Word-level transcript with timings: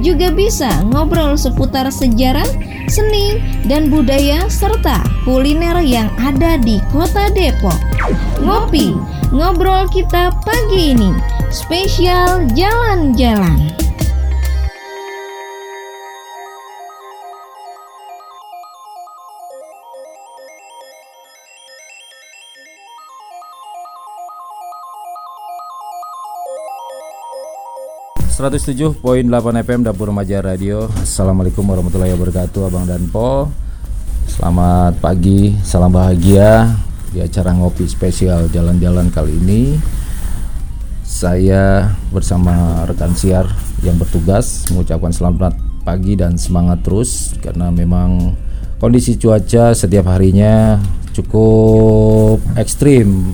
juga 0.00 0.32
bisa 0.32 0.70
ngobrol 0.88 1.36
seputar 1.36 1.90
sejarah, 1.92 2.48
seni, 2.88 3.38
dan 3.68 3.92
budaya 3.92 4.48
serta 4.48 5.04
kuliner 5.22 5.78
yang 5.84 6.08
ada 6.18 6.56
di 6.58 6.80
Kota 6.90 7.30
Depok. 7.30 7.76
Ngopi, 8.42 8.96
ngobrol 9.30 9.86
kita 9.92 10.32
pagi 10.42 10.96
ini, 10.96 11.12
spesial 11.52 12.48
jalan-jalan. 12.56 13.83
107.8 28.34 28.98
FM 29.62 29.86
Dapur 29.86 30.10
Remaja 30.10 30.42
Radio. 30.42 30.90
Assalamualaikum 30.90 31.62
warahmatullahi 31.70 32.18
wabarakatuh 32.18 32.66
Abang 32.66 32.82
dan 32.82 33.06
Po. 33.06 33.46
Selamat 34.26 34.98
pagi, 34.98 35.54
salam 35.62 35.94
bahagia. 35.94 36.74
Di 37.14 37.22
acara 37.22 37.54
ngopi 37.54 37.86
spesial 37.86 38.50
jalan-jalan 38.50 39.06
kali 39.14 39.38
ini 39.38 39.78
Saya 41.06 41.94
bersama 42.10 42.82
rekan 42.90 43.14
siar 43.14 43.46
yang 43.86 44.02
bertugas 44.02 44.66
Mengucapkan 44.66 45.14
selamat 45.14 45.54
pagi 45.86 46.18
dan 46.18 46.34
semangat 46.34 46.82
terus 46.82 47.38
Karena 47.38 47.70
memang 47.70 48.34
kondisi 48.82 49.14
cuaca 49.14 49.78
setiap 49.78 50.10
harinya 50.10 50.82
cukup 51.14 52.42
ekstrim. 52.58 53.30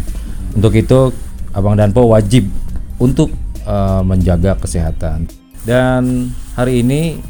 Untuk 0.53 0.77
itu 0.77 1.17
Abang 1.57 1.81
dan 1.81 1.89
Po 1.97 2.05
wajib 2.05 2.53
untuk 3.01 3.40
uh, 3.71 4.03
menjaga 4.03 4.59
kesehatan. 4.59 5.31
Dan 5.63 6.35
hari 6.59 6.83
ini 6.83 7.23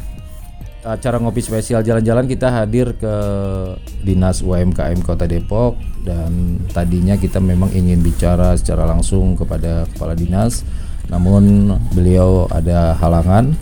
acara 0.81 1.21
ngopi 1.21 1.45
spesial 1.45 1.85
jalan-jalan 1.85 2.25
kita 2.25 2.49
hadir 2.49 2.97
ke 2.97 3.15
Dinas 4.01 4.41
UMKM 4.41 5.05
Kota 5.05 5.29
Depok. 5.29 5.77
Dan 6.01 6.57
tadinya 6.73 7.13
kita 7.13 7.37
memang 7.37 7.69
ingin 7.77 8.01
bicara 8.01 8.57
secara 8.57 8.89
langsung 8.89 9.37
kepada 9.37 9.85
kepala 9.93 10.17
dinas. 10.17 10.65
Namun 11.13 11.69
beliau 11.93 12.49
ada 12.49 12.97
halangan. 12.97 13.53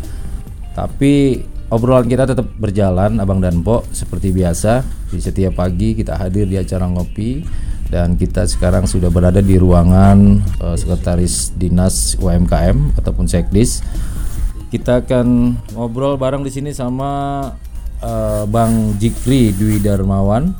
Tapi 0.72 1.44
obrolan 1.68 2.08
kita 2.08 2.24
tetap 2.24 2.48
berjalan 2.56 3.20
Abang 3.20 3.44
dan 3.44 3.60
Po 3.60 3.84
seperti 3.92 4.32
biasa 4.32 4.88
di 5.12 5.20
setiap 5.20 5.60
pagi 5.60 5.98
kita 5.98 6.16
hadir 6.16 6.48
di 6.48 6.56
acara 6.56 6.88
ngopi 6.88 7.44
dan 7.90 8.14
kita 8.16 8.46
sekarang 8.46 8.86
sudah 8.86 9.10
berada 9.10 9.42
di 9.42 9.58
ruangan 9.58 10.46
uh, 10.62 10.78
sekretaris 10.78 11.58
dinas 11.58 12.14
UMKM 12.22 12.94
ataupun 12.96 13.26
sekdis. 13.26 13.82
Kita 14.70 15.02
akan 15.02 15.58
ngobrol 15.74 16.14
bareng 16.22 16.46
di 16.46 16.54
sini 16.54 16.70
sama 16.70 17.42
uh, 18.06 18.46
Bang 18.46 18.94
Jikri 19.02 19.50
Dwi 19.58 19.82
Darmawan. 19.82 20.54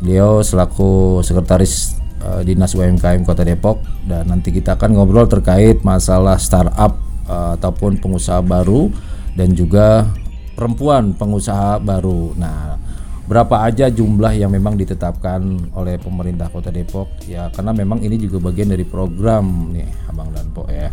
Beliau 0.00 0.40
selaku 0.40 1.20
sekretaris 1.20 2.00
uh, 2.24 2.40
dinas 2.40 2.72
UMKM 2.72 3.28
Kota 3.28 3.44
Depok 3.44 3.84
dan 4.08 4.32
nanti 4.32 4.48
kita 4.48 4.80
akan 4.80 4.96
ngobrol 4.96 5.28
terkait 5.28 5.84
masalah 5.84 6.40
startup 6.40 6.96
uh, 7.28 7.60
ataupun 7.60 8.00
pengusaha 8.00 8.40
baru 8.40 8.88
dan 9.36 9.52
juga 9.52 10.08
perempuan 10.56 11.12
pengusaha 11.12 11.76
baru. 11.78 12.32
Nah, 12.40 12.87
berapa 13.28 13.68
aja 13.68 13.92
jumlah 13.92 14.32
yang 14.32 14.48
memang 14.48 14.80
ditetapkan 14.80 15.44
oleh 15.76 16.00
pemerintah 16.00 16.48
Kota 16.48 16.72
Depok? 16.72 17.12
Ya 17.28 17.52
karena 17.52 17.76
memang 17.76 18.00
ini 18.00 18.16
juga 18.16 18.40
bagian 18.48 18.72
dari 18.72 18.88
program 18.88 19.68
nih 19.76 19.84
Abang 20.08 20.32
dan 20.32 20.48
Po 20.56 20.64
ya. 20.64 20.88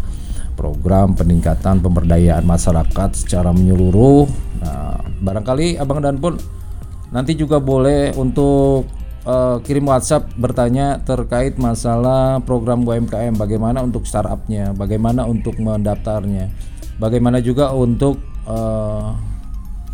Program 0.59 1.15
peningkatan 1.15 1.79
pemberdayaan 1.79 2.43
masyarakat 2.43 3.09
secara 3.15 3.55
menyeluruh. 3.55 4.27
Nah 4.59 4.99
barangkali 5.23 5.79
Abang 5.79 6.03
dan 6.03 6.19
pun 6.19 6.35
nanti 7.15 7.39
juga 7.39 7.63
boleh 7.63 8.11
untuk 8.19 8.83
uh, 9.23 9.57
kirim 9.63 9.87
WhatsApp 9.87 10.27
bertanya 10.35 10.99
terkait 11.07 11.55
masalah 11.55 12.43
program 12.43 12.83
UMKM. 12.83 13.39
Bagaimana 13.39 13.79
untuk 13.79 14.03
startupnya? 14.03 14.75
Bagaimana 14.75 15.23
untuk 15.23 15.55
mendaftarnya? 15.55 16.51
Bagaimana 16.99 17.39
juga 17.39 17.71
untuk 17.71 18.19
uh, 18.43 19.15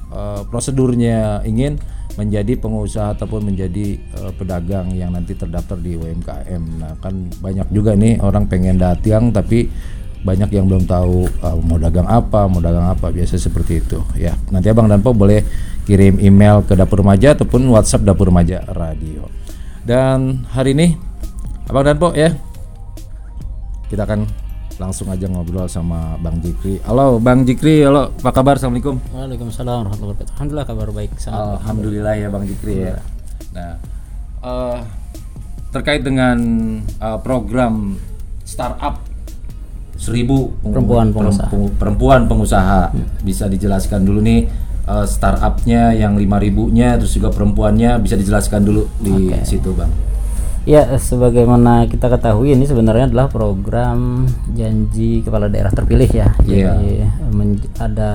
uh, 0.09 0.41
prosedurnya? 0.50 1.46
Ingin 1.46 1.81
menjadi 2.20 2.60
pengusaha 2.60 3.16
ataupun 3.16 3.54
menjadi 3.54 4.00
uh, 4.20 4.32
pedagang 4.36 4.92
yang 4.92 5.16
nanti 5.16 5.38
terdaftar 5.38 5.80
di 5.80 5.96
UMKM. 5.96 6.64
Nah, 6.80 6.94
kan 7.00 7.32
banyak 7.40 7.68
juga 7.72 7.96
nih 7.96 8.20
orang 8.20 8.48
pengen 8.52 8.76
datang 8.76 9.32
tapi 9.32 9.72
banyak 10.22 10.54
yang 10.54 10.70
belum 10.70 10.86
tahu 10.86 11.26
uh, 11.42 11.58
mau 11.66 11.82
dagang 11.82 12.06
apa, 12.06 12.46
mau 12.46 12.62
dagang 12.62 12.86
apa, 12.86 13.10
biasa 13.10 13.42
seperti 13.42 13.82
itu. 13.82 14.00
Ya, 14.20 14.38
nanti 14.54 14.70
Abang 14.70 14.86
dan 14.86 15.02
Po 15.02 15.16
boleh 15.18 15.42
kirim 15.90 16.22
email 16.22 16.62
ke 16.62 16.78
Dapur 16.78 17.02
Remaja 17.02 17.34
ataupun 17.34 17.66
WhatsApp 17.74 18.06
Dapur 18.06 18.30
Remaja 18.30 18.62
Radio. 18.78 19.26
Dan 19.82 20.46
hari 20.54 20.78
ini 20.78 20.94
Abang 21.66 21.86
dan 21.88 21.98
Po 21.98 22.14
ya 22.14 22.38
kita 23.90 24.08
akan 24.08 24.24
langsung 24.81 25.14
aja 25.14 25.30
ngobrol 25.30 25.69
sama 25.69 26.18
Bang 26.18 26.42
Jikri. 26.42 26.81
Halo 26.90 27.22
Bang 27.22 27.46
Jikri, 27.46 27.86
halo 27.86 28.18
apa 28.18 28.34
kabar? 28.34 28.58
Assalamualaikum. 28.58 28.97
Waalaikumsalam 29.14 29.86
warahmatullahi 29.86 30.18
wabarakatuh. 30.18 30.34
Alhamdulillah 30.34 30.66
kabar 30.66 30.88
baik. 30.90 31.12
Sangat 31.22 31.62
Alhamdulillah 31.62 32.14
ya 32.18 32.28
Bang 32.34 32.44
Jikri 32.50 32.74
ya. 32.90 32.97
Nah, 33.53 33.74
uh, 34.41 34.78
terkait 35.70 36.02
dengan 36.02 36.38
uh, 36.97 37.22
program 37.22 38.02
startup 38.41 39.06
seribu 40.02 40.50
perempuan 40.66 41.14
pengusaha, 41.14 41.53
perempuan 41.78 42.22
pengusaha 42.25 42.90
hmm. 42.90 43.22
bisa 43.22 43.46
dijelaskan 43.46 44.02
dulu 44.02 44.18
nih 44.25 44.50
uh, 44.90 45.06
startupnya 45.06 45.94
yang 45.94 46.18
lima 46.18 46.41
ribunya 46.41 46.97
terus 46.97 47.14
juga 47.14 47.30
perempuannya 47.30 48.02
bisa 48.02 48.18
dijelaskan 48.18 48.66
dulu 48.66 48.90
di 48.97 49.30
okay. 49.30 49.46
situ 49.46 49.70
bang. 49.78 50.11
Ya, 50.62 50.86
sebagaimana 51.02 51.90
kita 51.90 52.06
ketahui 52.06 52.54
ini 52.54 52.70
sebenarnya 52.70 53.10
adalah 53.10 53.34
program 53.34 54.30
janji 54.54 55.26
kepala 55.26 55.50
daerah 55.50 55.74
terpilih 55.74 56.06
ya. 56.06 56.38
Yeah. 56.46 56.78
Jadi 56.78 57.66
ada 57.82 58.12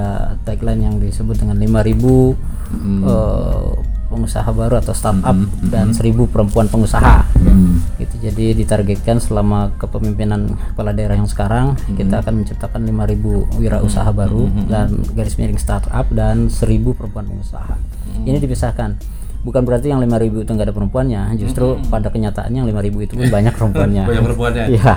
tagline 0.47 0.87
yang 0.87 0.97
disebut 1.03 1.43
dengan 1.43 1.59
5000 1.59 1.67
mm. 1.67 3.01
uh, 3.03 3.75
pengusaha 4.07 4.47
baru 4.55 4.79
atau 4.79 4.95
startup 4.95 5.35
mm 5.35 5.47
-hmm. 5.51 5.69
dan 5.75 5.87
1000 5.91 6.15
perempuan 6.31 6.71
pengusaha. 6.71 7.27
Mm. 7.43 7.99
Gitu. 7.99 8.15
Jadi 8.31 8.45
ditargetkan 8.63 9.19
selama 9.19 9.75
kepemimpinan 9.83 10.55
kepala 10.55 10.95
daerah 10.95 11.19
yang 11.19 11.27
sekarang 11.27 11.75
mm. 11.75 11.99
kita 11.99 12.23
akan 12.23 12.47
menciptakan 12.47 12.81
5000 12.87 13.59
wirausaha 13.59 14.11
mm. 14.15 14.17
baru 14.17 14.45
mm. 14.47 14.67
dan 14.71 14.89
garis 15.19 15.35
miring 15.35 15.59
startup 15.59 16.07
dan 16.15 16.47
1000 16.47 16.95
perempuan 16.95 17.27
pengusaha. 17.27 17.75
Mm. 17.75 18.25
Ini 18.31 18.39
dipisahkan 18.39 18.91
bukan 19.47 19.63
berarti 19.63 19.95
yang 19.95 20.03
5000 20.03 20.43
itu 20.43 20.51
nggak 20.51 20.67
ada 20.67 20.75
perempuannya 20.75 21.23
justru 21.39 21.79
hmm. 21.79 21.87
pada 21.87 22.11
kenyataannya 22.11 22.59
yang 22.67 22.69
5000 22.75 23.07
itu 23.07 23.13
pun 23.15 23.27
banyak 23.31 23.55
perempuannya 23.63 24.03
banyak 24.03 24.25
perempuannya 24.27 24.65
ya 24.83 24.95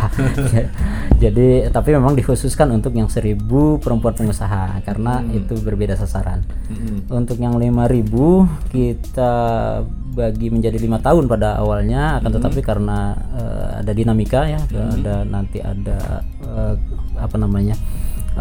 jadi 1.29 1.69
tapi 1.69 1.93
memang 1.93 2.17
dikhususkan 2.17 2.73
untuk 2.73 2.97
yang 2.97 3.05
1000 3.05 3.37
perempuan 3.77 4.17
pengusaha 4.17 4.81
karena 4.81 5.21
hmm. 5.21 5.37
itu 5.37 5.53
berbeda 5.61 5.93
sasaran 5.93 6.41
hmm. 6.65 7.13
untuk 7.13 7.37
yang 7.37 7.53
5000 7.61 8.73
kita 8.73 9.31
bagi 10.09 10.49
menjadi 10.49 10.81
lima 10.81 10.97
tahun 10.97 11.29
pada 11.29 11.61
awalnya 11.61 12.17
akan 12.17 12.33
hmm. 12.33 12.37
tetapi 12.41 12.59
karena 12.65 13.13
uh, 13.37 13.69
ada 13.85 13.91
dinamika 13.93 14.49
ya 14.49 14.57
hmm. 14.65 14.89
ada 14.99 15.15
nanti 15.29 15.61
ada 15.61 16.25
uh, 16.41 16.73
apa 17.21 17.37
namanya 17.37 17.77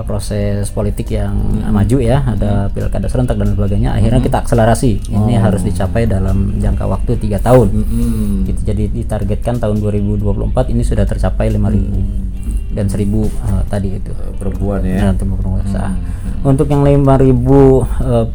proses 0.05 0.71
politik 0.71 1.15
yang 1.15 1.33
hmm. 1.33 1.71
maju 1.71 1.99
ya 1.99 2.23
ada 2.27 2.69
pilkada 2.71 3.07
serentak 3.09 3.39
dan 3.39 3.55
sebagainya 3.55 3.97
akhirnya 3.97 4.21
hmm. 4.21 4.29
kita 4.29 4.39
akselerasi 4.45 4.93
ini 5.11 5.35
oh. 5.37 5.41
harus 5.41 5.63
dicapai 5.65 6.05
dalam 6.05 6.59
jangka 6.61 6.85
waktu 6.87 7.17
tiga 7.19 7.39
tahun 7.41 7.73
hmm. 7.73 8.35
gitu 8.51 8.61
jadi 8.69 8.85
ditargetkan 8.93 9.59
tahun 9.63 9.81
2024 9.81 10.73
ini 10.75 10.83
sudah 10.85 11.09
tercapai 11.09 11.51
5000 11.51 11.59
hmm. 11.59 12.75
dan 12.75 12.87
1000 12.87 13.01
uh, 13.07 13.63
tadi 13.67 13.89
itu 13.97 14.13
perempuan 14.37 14.81
ya 14.85 15.15
perempuan 15.15 15.63
hmm. 15.65 16.47
untuk 16.47 16.67
yang 16.69 16.83
5000 16.85 17.09
uh, 17.09 18.27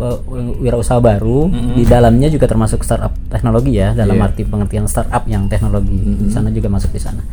wirausaha 0.59 0.99
baru 0.99 1.47
hmm. 1.47 1.75
di 1.79 1.83
dalamnya 1.85 2.27
juga 2.27 2.49
termasuk 2.49 2.81
startup 2.81 3.13
teknologi 3.29 3.77
ya 3.77 3.93
dalam 3.93 4.17
yeah. 4.19 4.27
arti 4.27 4.43
pengertian 4.43 4.89
startup 4.89 5.23
yang 5.29 5.45
teknologi 5.47 5.95
hmm. 5.95 6.27
di 6.27 6.31
sana 6.33 6.49
juga 6.49 6.67
masuk 6.67 6.91
di 6.91 7.01
sana 7.03 7.23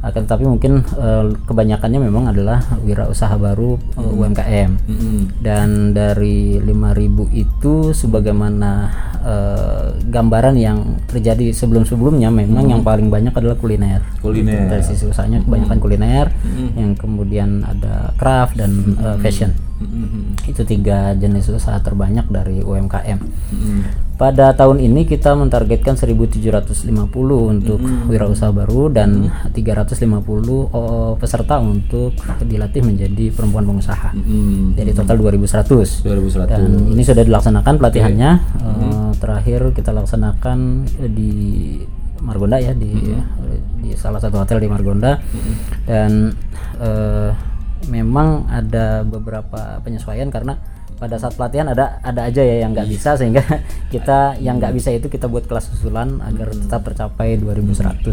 akan 0.00 0.20
tetapi 0.24 0.44
mungkin 0.48 0.80
eh, 0.96 1.24
kebanyakannya 1.44 2.00
memang 2.00 2.32
adalah 2.32 2.64
wirausaha 2.80 3.36
baru 3.36 3.76
eh, 4.00 4.16
UMKM 4.16 4.70
dan 5.44 5.92
dari 5.92 6.56
5000 6.56 7.28
itu 7.36 7.92
sebagaimana 7.92 8.70
eh, 9.20 9.86
gambaran 10.08 10.56
yang 10.56 10.96
terjadi 11.04 11.52
sebelum-sebelumnya 11.52 12.32
memang 12.32 12.72
yang 12.72 12.82
paling 12.82 13.12
banyak 13.12 13.36
adalah 13.36 13.56
kuliner. 13.60 14.00
Kuliner. 14.24 14.72
dari 14.72 14.84
sisi 14.84 15.04
usahanya 15.04 15.44
kebanyakan 15.44 15.78
kuliner 15.78 16.26
yang 16.76 16.96
kemudian 16.96 17.60
ada 17.68 18.16
craft 18.16 18.56
dan 18.56 18.96
eh, 18.96 19.16
fashion 19.20 19.52
itu 20.44 20.62
tiga 20.68 21.16
jenis 21.16 21.48
usaha 21.48 21.80
terbanyak 21.80 22.28
dari 22.28 22.60
UMKM 22.60 23.18
pada 24.20 24.52
tahun 24.52 24.84
ini 24.84 25.08
kita 25.08 25.32
mentargetkan 25.32 25.96
1750 25.96 26.92
untuk 27.24 27.80
wirausaha 28.04 28.52
baru 28.52 28.92
dan 28.92 29.32
350 29.56 30.04
oh, 30.04 31.16
peserta 31.16 31.56
untuk 31.56 32.12
dilatih 32.44 32.84
menjadi 32.84 33.32
perempuan 33.32 33.64
pengusaha. 33.64 34.12
Jadi 34.76 34.92
total 34.92 35.16
2100 35.24 36.04
2100 36.04 36.52
dan 36.52 36.62
ini 36.92 37.00
sudah 37.00 37.24
dilaksanakan 37.24 37.74
pelatihannya. 37.80 38.30
Eh, 38.60 39.10
terakhir 39.16 39.72
kita 39.72 39.88
laksanakan 39.96 40.84
di 41.16 41.32
Margonda 42.20 42.60
ya 42.60 42.76
di 42.76 42.92
di 43.80 43.96
salah 43.96 44.20
satu 44.20 44.36
hotel 44.36 44.60
di 44.60 44.68
Margonda. 44.68 45.16
Dan 45.88 46.28
eh, 46.76 47.32
memang 47.88 48.50
ada 48.50 49.06
beberapa 49.06 49.80
penyesuaian 49.80 50.28
karena 50.28 50.60
pada 51.00 51.16
saat 51.16 51.32
pelatihan 51.32 51.72
ada 51.72 51.96
ada 52.04 52.28
aja 52.28 52.44
ya 52.44 52.60
yang 52.60 52.76
nggak 52.76 52.92
bisa 52.92 53.16
sehingga 53.16 53.40
kita 53.94 54.36
yang 54.44 54.60
nggak 54.60 54.76
bisa 54.76 54.92
itu 54.92 55.08
kita 55.08 55.32
buat 55.32 55.48
kelas 55.48 55.72
susulan 55.72 56.20
agar 56.20 56.52
tetap 56.52 56.84
tercapai 56.84 57.40
2100 57.40 58.04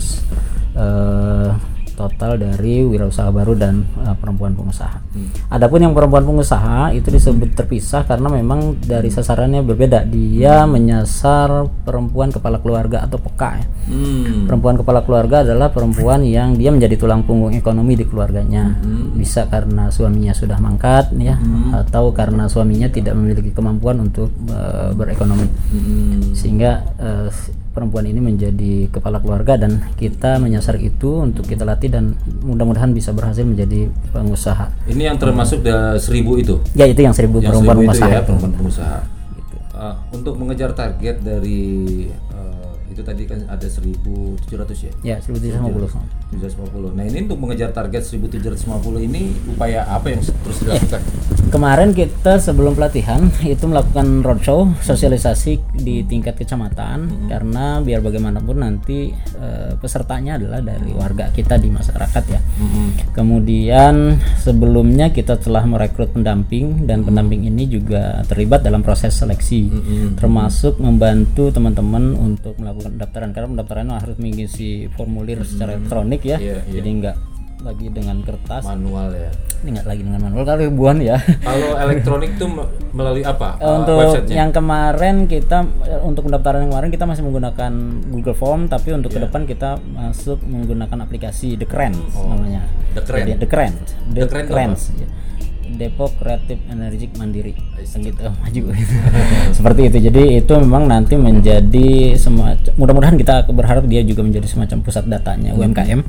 eh, 0.79 1.51
total 1.97 2.37
dari 2.37 2.85
wirausaha 2.85 3.33
baru 3.33 3.57
dan 3.57 3.81
eh, 4.05 4.13
perempuan 4.13 4.53
pengusaha. 4.53 5.01
Adapun 5.49 5.81
yang 5.81 5.97
perempuan 5.97 6.21
pengusaha 6.21 6.93
itu 6.93 7.09
disebut 7.09 7.57
terpisah 7.57 8.05
karena 8.05 8.29
memang 8.29 8.77
dari 8.77 9.09
sasarannya 9.09 9.65
berbeda. 9.65 10.05
Dia 10.05 10.69
menyasar 10.69 11.65
perempuan 11.81 12.29
kepala 12.29 12.61
keluarga 12.61 13.01
atau 13.01 13.17
PK 13.17 13.41
ya. 13.57 13.65
Hmm. 13.89 14.45
Perempuan 14.45 14.77
kepala 14.77 15.01
keluarga 15.01 15.41
adalah 15.41 15.73
perempuan 15.73 16.21
yang 16.21 16.53
dia 16.53 16.69
menjadi 16.69 17.01
tulang 17.01 17.25
punggung 17.25 17.57
ekonomi 17.57 17.97
di 17.97 18.05
keluarganya. 18.05 18.77
Bisa 19.17 19.49
karena 19.49 19.89
suaminya 19.89 20.37
sudah 20.37 20.61
mangkat 20.61 21.09
ya 21.17 21.41
atau 21.73 22.13
karena 22.13 22.45
suaminya 22.45 22.91
tidak 22.93 23.17
memiliki 23.17 23.49
kemampuan 23.49 23.97
untuk 24.05 24.29
eh, 24.53 24.93
berekonomi. 24.93 25.49
Sehingga 26.37 26.85
eh, 27.01 27.33
perempuan 27.77 28.09
ini 28.09 28.17
menjadi 28.17 28.89
kepala 28.89 29.21
keluarga 29.21 29.53
dan 29.53 29.85
kita 29.93 30.41
menyasar 30.41 30.81
itu 30.81 31.21
untuk 31.21 31.45
kita 31.45 31.61
latih 31.61 31.93
dan 31.93 32.17
mudah-mudahan 32.41 32.89
bisa 32.89 33.13
berhasil 33.13 33.45
menjadi 33.45 33.93
pengusaha. 34.09 34.73
Ini 34.89 35.13
yang 35.13 35.21
termasuk 35.21 35.61
dari 35.61 36.01
seribu 36.01 36.41
itu. 36.41 36.57
Ya 36.73 36.89
itu 36.89 37.05
yang 37.05 37.13
seribu 37.13 37.37
Yang 37.37 37.61
perempuan 37.61 37.77
seribu 37.77 37.85
itu 37.85 37.93
pengusaha. 37.93 38.09
ya, 38.09 38.21
perempuan 38.25 38.53
pengusaha. 38.57 38.97
Uh, 39.77 39.93
untuk 40.09 40.33
mengejar 40.41 40.73
target 40.73 41.21
dari 41.21 41.61
itu 42.87 43.01
tadi 43.03 43.27
kan 43.27 43.43
ada 43.51 43.67
1700 43.67 44.47
ya. 44.87 44.93
Ya 45.03 45.17
1750. 45.19 46.39
750. 46.39 46.95
Nah, 46.95 47.03
ini 47.03 47.27
untuk 47.27 47.39
mengejar 47.39 47.75
target 47.75 48.03
1750 48.07 48.63
ini 49.03 49.35
upaya 49.51 49.83
apa 49.91 50.11
yang 50.11 50.21
terus 50.23 50.63
dilakukan? 50.63 51.01
Kemarin 51.47 51.91
kita 51.95 52.39
sebelum 52.39 52.75
pelatihan 52.75 53.27
itu 53.43 53.63
melakukan 53.67 54.23
roadshow 54.23 54.71
sosialisasi 54.83 55.79
di 55.79 56.03
tingkat 56.03 56.35
kecamatan 56.35 57.27
karena 57.31 57.79
biar 57.79 58.03
bagaimanapun 58.03 58.57
nanti 58.59 59.11
eh, 59.15 59.71
pesertanya 59.79 60.35
adalah 60.39 60.59
dari 60.59 60.91
warga 60.91 61.31
kita 61.31 61.55
di 61.59 61.71
masyarakat 61.71 62.23
ya. 62.27 62.39
Kemudian 63.15 64.19
sebelumnya 64.43 65.11
kita 65.11 65.39
telah 65.39 65.63
merekrut 65.63 66.11
pendamping 66.11 66.83
dan 66.87 67.07
pendamping 67.07 67.47
ini 67.47 67.67
juga 67.67 68.23
terlibat 68.27 68.63
dalam 68.63 68.83
proses 68.83 69.15
seleksi 69.15 69.71
termasuk 70.19 70.79
membantu 70.83 71.49
teman-teman 71.51 72.13
untuk 72.17 72.55
melakukan 72.59 72.76
pendaftaran 72.79 73.29
karena 73.31 73.47
pendaftaran 73.51 73.87
harus 73.91 74.17
mengisi 74.17 74.85
formulir 74.93 75.41
secara 75.41 75.75
elektronik 75.75 76.21
ya. 76.21 76.37
Iya, 76.37 76.61
iya. 76.63 76.73
Jadi 76.77 76.89
enggak 76.89 77.17
lagi 77.57 77.89
dengan 77.89 78.21
kertas, 78.21 78.61
Manual 78.63 79.17
ya. 79.17 79.33
ini 79.65 79.73
enggak 79.73 79.89
lagi 79.89 80.05
dengan 80.05 80.21
manual 80.21 80.45
kalau 80.45 80.61
ribuan 80.61 81.01
ya. 81.01 81.17
Kalau 81.49 81.73
elektronik 81.75 82.37
tuh 82.37 82.45
me- 82.45 82.69
melalui 82.93 83.25
apa? 83.25 83.57
Uh, 83.57 83.81
untuk 83.81 83.97
websitenya? 83.97 84.35
yang 84.37 84.49
kemarin 84.53 85.15
kita 85.25 85.65
eh, 85.83 85.97
untuk 85.99 86.29
pendaftaran 86.29 86.61
yang 86.61 86.71
kemarin 86.71 86.93
kita 86.93 87.09
masih 87.09 87.25
menggunakan 87.25 87.71
Google 88.13 88.37
Form 88.37 88.69
tapi 88.69 88.93
untuk 88.93 89.09
Iya. 89.09 89.17
ke 89.17 89.25
depan 89.25 89.41
kita 89.49 89.69
masuk 89.81 90.37
menggunakan 90.45 90.97
aplikasi 91.01 91.57
The 91.57 91.65
namanya. 92.29 92.61
Oh, 92.69 92.93
The 92.93 93.01
Crans. 93.01 93.25
Jadi, 93.25 93.31
The 93.41 93.47
Crans. 93.49 93.87
The, 94.05 94.21
The 94.21 94.27
ya. 94.93 95.07
Depok 95.75 96.15
Kreatif 96.17 96.57
Energik 96.71 97.11
Mandiri. 97.19 97.53
Gitu 97.77 98.21
maju. 98.41 98.61
Seperti 99.51 99.81
itu. 99.91 99.97
Jadi 100.07 100.23
itu 100.39 100.53
memang 100.59 100.87
nanti 100.87 101.15
menjadi 101.17 102.15
semacam 102.15 102.71
mudah-mudahan 102.77 103.15
kita 103.17 103.47
berharap 103.49 103.83
dia 103.85 104.01
juga 104.03 104.21
menjadi 104.23 104.47
semacam 104.47 104.77
pusat 104.81 105.05
datanya 105.07 105.51
Mm-hmm. 105.53 105.63
UMKM. 105.73 105.99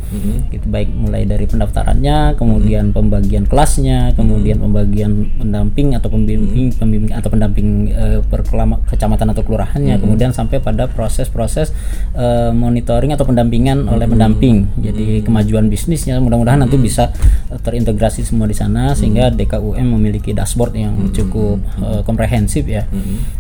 Gitu 0.53 0.67
baik 0.69 0.89
mulai 0.93 1.23
dari 1.25 1.47
pendaftarannya, 1.49 2.35
kemudian 2.37 2.91
pembagian 2.93 3.45
kelasnya, 3.47 4.13
kemudian 4.13 4.59
pembagian 4.59 5.31
pendamping 5.39 5.95
atau 5.95 6.09
pembimbing, 6.11 6.75
pembimbing 6.75 7.13
atau 7.15 7.29
pendamping 7.33 7.69
eh, 7.89 8.21
per 8.25 8.45
kelama- 8.45 8.83
kecamatan 8.85 9.33
atau 9.33 9.43
kelurahannya, 9.47 9.97
kemudian 9.97 10.35
sampai 10.35 10.59
pada 10.61 10.91
proses-proses 10.91 11.73
eh, 12.13 12.51
monitoring 12.53 13.15
atau 13.15 13.25
pendampingan 13.25 13.89
oleh 13.89 14.05
pendamping. 14.05 14.69
Jadi 14.81 15.23
kemajuan 15.23 15.71
bisnisnya 15.71 16.19
mudah-mudahan 16.21 16.61
nanti 16.61 16.77
bisa 16.77 17.13
eh, 17.49 17.61
terintegrasi 17.61 18.27
semua 18.27 18.45
di 18.45 18.57
sana 18.57 18.93
sehingga 18.93 19.31
DKUM 19.49 19.97
memiliki 19.97 20.37
dashboard 20.37 20.77
yang 20.77 21.09
cukup 21.09 21.57
eh, 21.81 22.01
komprehensif 22.05 22.69
ya 22.69 22.85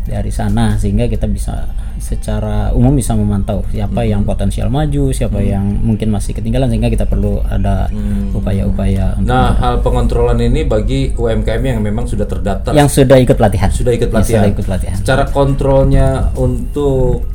dari 0.08 0.32
sana 0.32 0.80
sehingga 0.80 1.04
kita 1.04 1.28
bisa 1.28 1.68
secara 2.00 2.72
umum 2.72 2.94
bisa 2.94 3.12
memantau 3.12 3.60
siapa 3.68 4.06
yang 4.06 4.24
potensial 4.24 4.70
maju, 4.72 5.10
siapa 5.12 5.42
yang 5.42 5.66
mungkin 5.82 6.08
masih 6.08 6.32
ketinggalan 6.32 6.70
sehingga 6.70 6.88
kita 6.88 7.04
perlu 7.04 7.42
ada 7.44 7.90
upaya-upaya 8.32 9.18
untuk 9.18 9.28
Nah, 9.28 9.58
hal 9.58 9.82
pengontrolan 9.82 10.38
ini 10.40 10.64
bagi 10.64 11.12
UMKM 11.12 11.62
yang 11.62 11.80
memang 11.82 12.06
sudah 12.08 12.24
terdaftar. 12.24 12.72
Yang 12.72 13.02
sudah 13.02 13.18
ikut 13.20 13.36
pelatihan. 13.36 13.68
sudah 13.68 13.92
ikut 13.92 14.08
Yang 14.08 14.14
pelatihan. 14.14 14.40
sudah 14.40 14.50
ikut 14.54 14.64
pelatihan. 14.64 14.96
Secara 14.96 15.24
kontrolnya 15.28 16.08
untuk 16.38 17.26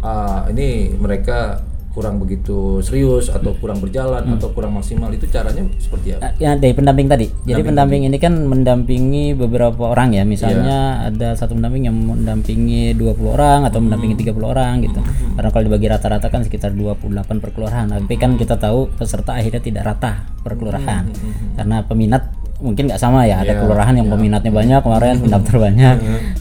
ah, 0.00 0.48
ini 0.50 0.96
mereka 0.96 1.60
kurang 1.96 2.20
begitu 2.20 2.84
serius 2.84 3.32
atau 3.32 3.56
kurang 3.56 3.80
berjalan 3.80 4.20
Hmm. 4.20 4.36
atau 4.36 4.52
kurang 4.52 4.76
maksimal 4.76 5.08
itu 5.08 5.24
caranya 5.32 5.64
seperti 5.80 6.12
apa? 6.12 6.36
Ya 6.36 6.52
dari 6.52 6.76
pendamping 6.76 7.08
tadi. 7.08 7.32
Jadi 7.48 7.64
pendamping 7.64 8.04
ini 8.04 8.20
kan 8.20 8.36
mendampingi 8.44 9.32
beberapa 9.32 9.96
orang 9.96 10.12
ya. 10.12 10.28
Misalnya 10.28 11.08
ada 11.08 11.32
satu 11.32 11.56
pendamping 11.56 11.88
yang 11.88 11.96
mendampingi 11.96 12.92
20 12.92 13.32
orang 13.32 13.64
atau 13.64 13.80
mendampingi 13.80 14.20
30 14.20 14.52
orang 14.52 14.84
gitu. 14.84 15.00
Karena 15.40 15.48
kalau 15.48 15.64
dibagi 15.72 15.88
rata-rata 15.88 16.28
kan 16.28 16.44
sekitar 16.44 16.76
28 16.76 17.40
per 17.40 17.50
kelurahan. 17.56 17.88
Tapi 17.88 18.14
kan 18.20 18.36
kita 18.36 18.60
tahu 18.60 18.92
peserta 18.92 19.32
akhirnya 19.32 19.64
tidak 19.64 19.82
rata 19.88 20.28
per 20.44 20.60
kelurahan. 20.60 21.08
Karena 21.56 21.80
peminat 21.80 22.28
mungkin 22.62 22.88
nggak 22.88 23.00
sama 23.00 23.28
ya. 23.28 23.42
Ada 23.44 23.60
kelurahan 23.60 23.94
yang 23.96 24.08
peminatnya 24.08 24.52
banyak 24.52 24.80
kemarin 24.80 25.14
pendaftar 25.24 25.56
banyak. 25.60 25.96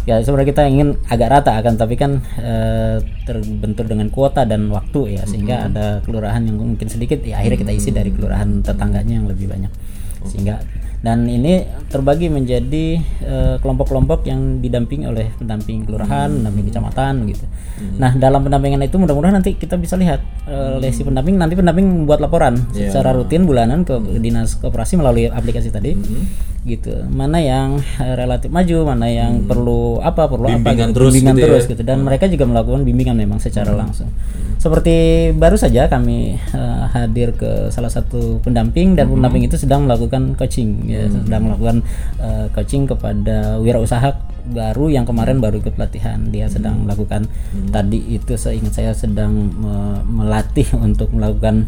Ya 0.08 0.16
sebenarnya 0.24 0.50
kita 0.52 0.64
ingin 0.70 0.88
agak 1.10 1.30
rata 1.32 1.52
akan 1.60 1.74
tapi 1.76 1.96
kan 2.00 2.22
eh, 2.40 2.98
terbentur 3.26 3.86
dengan 3.90 4.08
kuota 4.14 4.48
dan 4.48 4.70
waktu 4.72 5.20
ya 5.20 5.24
sehingga 5.28 5.68
ada 5.72 6.00
kelurahan 6.06 6.46
yang 6.46 6.62
mungkin 6.62 6.88
sedikit 6.88 7.20
ya 7.26 7.42
akhirnya 7.42 7.60
kita 7.68 7.74
isi 7.74 7.90
dari 7.92 8.14
kelurahan 8.14 8.64
tetangganya 8.64 9.24
yang 9.24 9.28
lebih 9.28 9.50
banyak. 9.52 9.72
Sehingga 10.26 10.58
dan 11.06 11.30
ini 11.30 11.62
terbagi 11.94 12.34
menjadi 12.34 12.98
eh, 13.22 13.56
kelompok-kelompok 13.62 14.26
yang 14.26 14.58
didampingi 14.58 15.06
oleh 15.06 15.30
pendamping 15.38 15.86
kelurahan, 15.86 16.34
pendamping 16.34 16.66
kecamatan 16.66 17.30
gitu. 17.30 17.46
Nah 18.02 18.18
dalam 18.18 18.42
pendampingan 18.42 18.82
itu 18.82 18.98
mudah-mudahan 18.98 19.38
nanti 19.38 19.54
kita 19.54 19.78
bisa 19.78 20.02
lihat 20.02 20.26
eh, 20.50 20.82
oleh 20.82 20.90
si 20.90 21.06
pendamping 21.06 21.38
nanti 21.38 21.54
pendamping 21.54 21.86
membuat 21.86 22.26
laporan 22.26 22.58
secara 22.74 23.14
rutin 23.14 23.46
bulanan 23.46 23.86
ke 23.86 23.94
dinas 24.18 24.58
koperasi 24.58 24.98
melalui 24.98 25.30
aplikasi 25.30 25.70
tadi 25.70 25.94
gitu. 26.66 27.06
Mana 27.14 27.38
yang 27.38 27.78
eh, 28.02 28.16
relatif 28.18 28.50
maju, 28.50 28.78
mana 28.90 29.06
yang 29.06 29.46
perlu 29.46 30.02
apa 30.02 30.26
perlu 30.26 30.50
Bimbingan 30.50 30.90
apa 30.90 30.90
gitu. 30.90 30.96
terus 30.98 31.14
bimbingan 31.14 31.36
gitu 31.38 31.40
ya. 31.40 31.46
terus 31.46 31.64
gitu. 31.70 31.82
Dan 31.86 31.98
mereka 32.02 32.26
juga 32.26 32.46
melakukan 32.50 32.82
bimbingan 32.82 33.16
memang 33.16 33.38
secara 33.38 33.72
langsung. 33.72 34.10
Seperti 34.58 35.30
baru 35.38 35.62
saja 35.62 35.86
kami 35.86 36.42
eh, 36.42 36.84
hadir 36.98 37.38
ke 37.38 37.70
salah 37.70 37.94
satu 37.94 38.42
pendamping 38.42 38.98
dan 38.98 39.06
pendamping 39.14 39.46
itu 39.46 39.62
sedang 39.62 39.86
melakukan 39.86 40.34
coaching 40.34 40.90
ya, 40.96 41.06
sedang 41.12 41.42
melakukan 41.52 41.78
eh, 42.18 42.46
coaching 42.56 42.84
kepada 42.88 43.60
wirausaha 43.60 44.10
baru 44.46 44.94
yang 44.94 45.10
kemarin 45.10 45.42
baru 45.42 45.58
ikut 45.58 45.74
pelatihan. 45.74 46.22
Dia 46.30 46.46
sedang 46.46 46.86
melakukan 46.86 47.26
tadi 47.74 47.98
itu 48.14 48.38
seingat 48.38 48.78
saya 48.78 48.92
sedang 48.94 49.34
me- 49.34 50.06
melatih 50.06 50.70
untuk 50.86 51.10
melakukan 51.12 51.66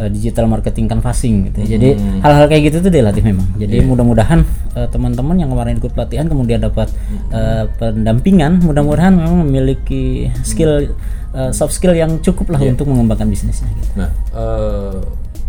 eh, 0.00 0.08
digital 0.08 0.48
marketing 0.48 0.88
canvassing 0.88 1.52
gitu. 1.52 1.58
ya. 1.64 1.76
Jadi 1.76 1.88
hal-hal 2.24 2.48
kayak 2.48 2.62
gitu 2.72 2.76
tuh 2.80 2.92
dilatih 2.92 3.20
memang. 3.20 3.44
Jadi 3.60 3.76
mudah-mudahan 3.84 4.40
eh, 4.72 4.88
teman-teman 4.88 5.36
yang 5.36 5.52
kemarin 5.52 5.76
ikut 5.76 5.92
pelatihan 5.92 6.24
kemudian 6.24 6.64
dapat 6.64 6.88
eh, 7.28 7.68
pendampingan, 7.76 8.64
mudah-mudahan 8.64 9.12
memang 9.12 9.44
memiliki 9.44 10.32
skill 10.48 10.96
eh, 11.36 11.52
soft 11.52 11.76
skill 11.76 11.92
yang 11.92 12.24
cukup 12.24 12.56
lah 12.56 12.60
untuk 12.64 12.88
mengembangkan 12.88 13.28
bisnisnya 13.28 13.68
gitu. 13.68 14.00
Nah, 14.00 14.08
eh, 14.32 14.96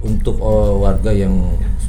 untuk 0.05 0.37
eh, 0.37 0.73
warga 0.77 1.11
yang 1.11 1.33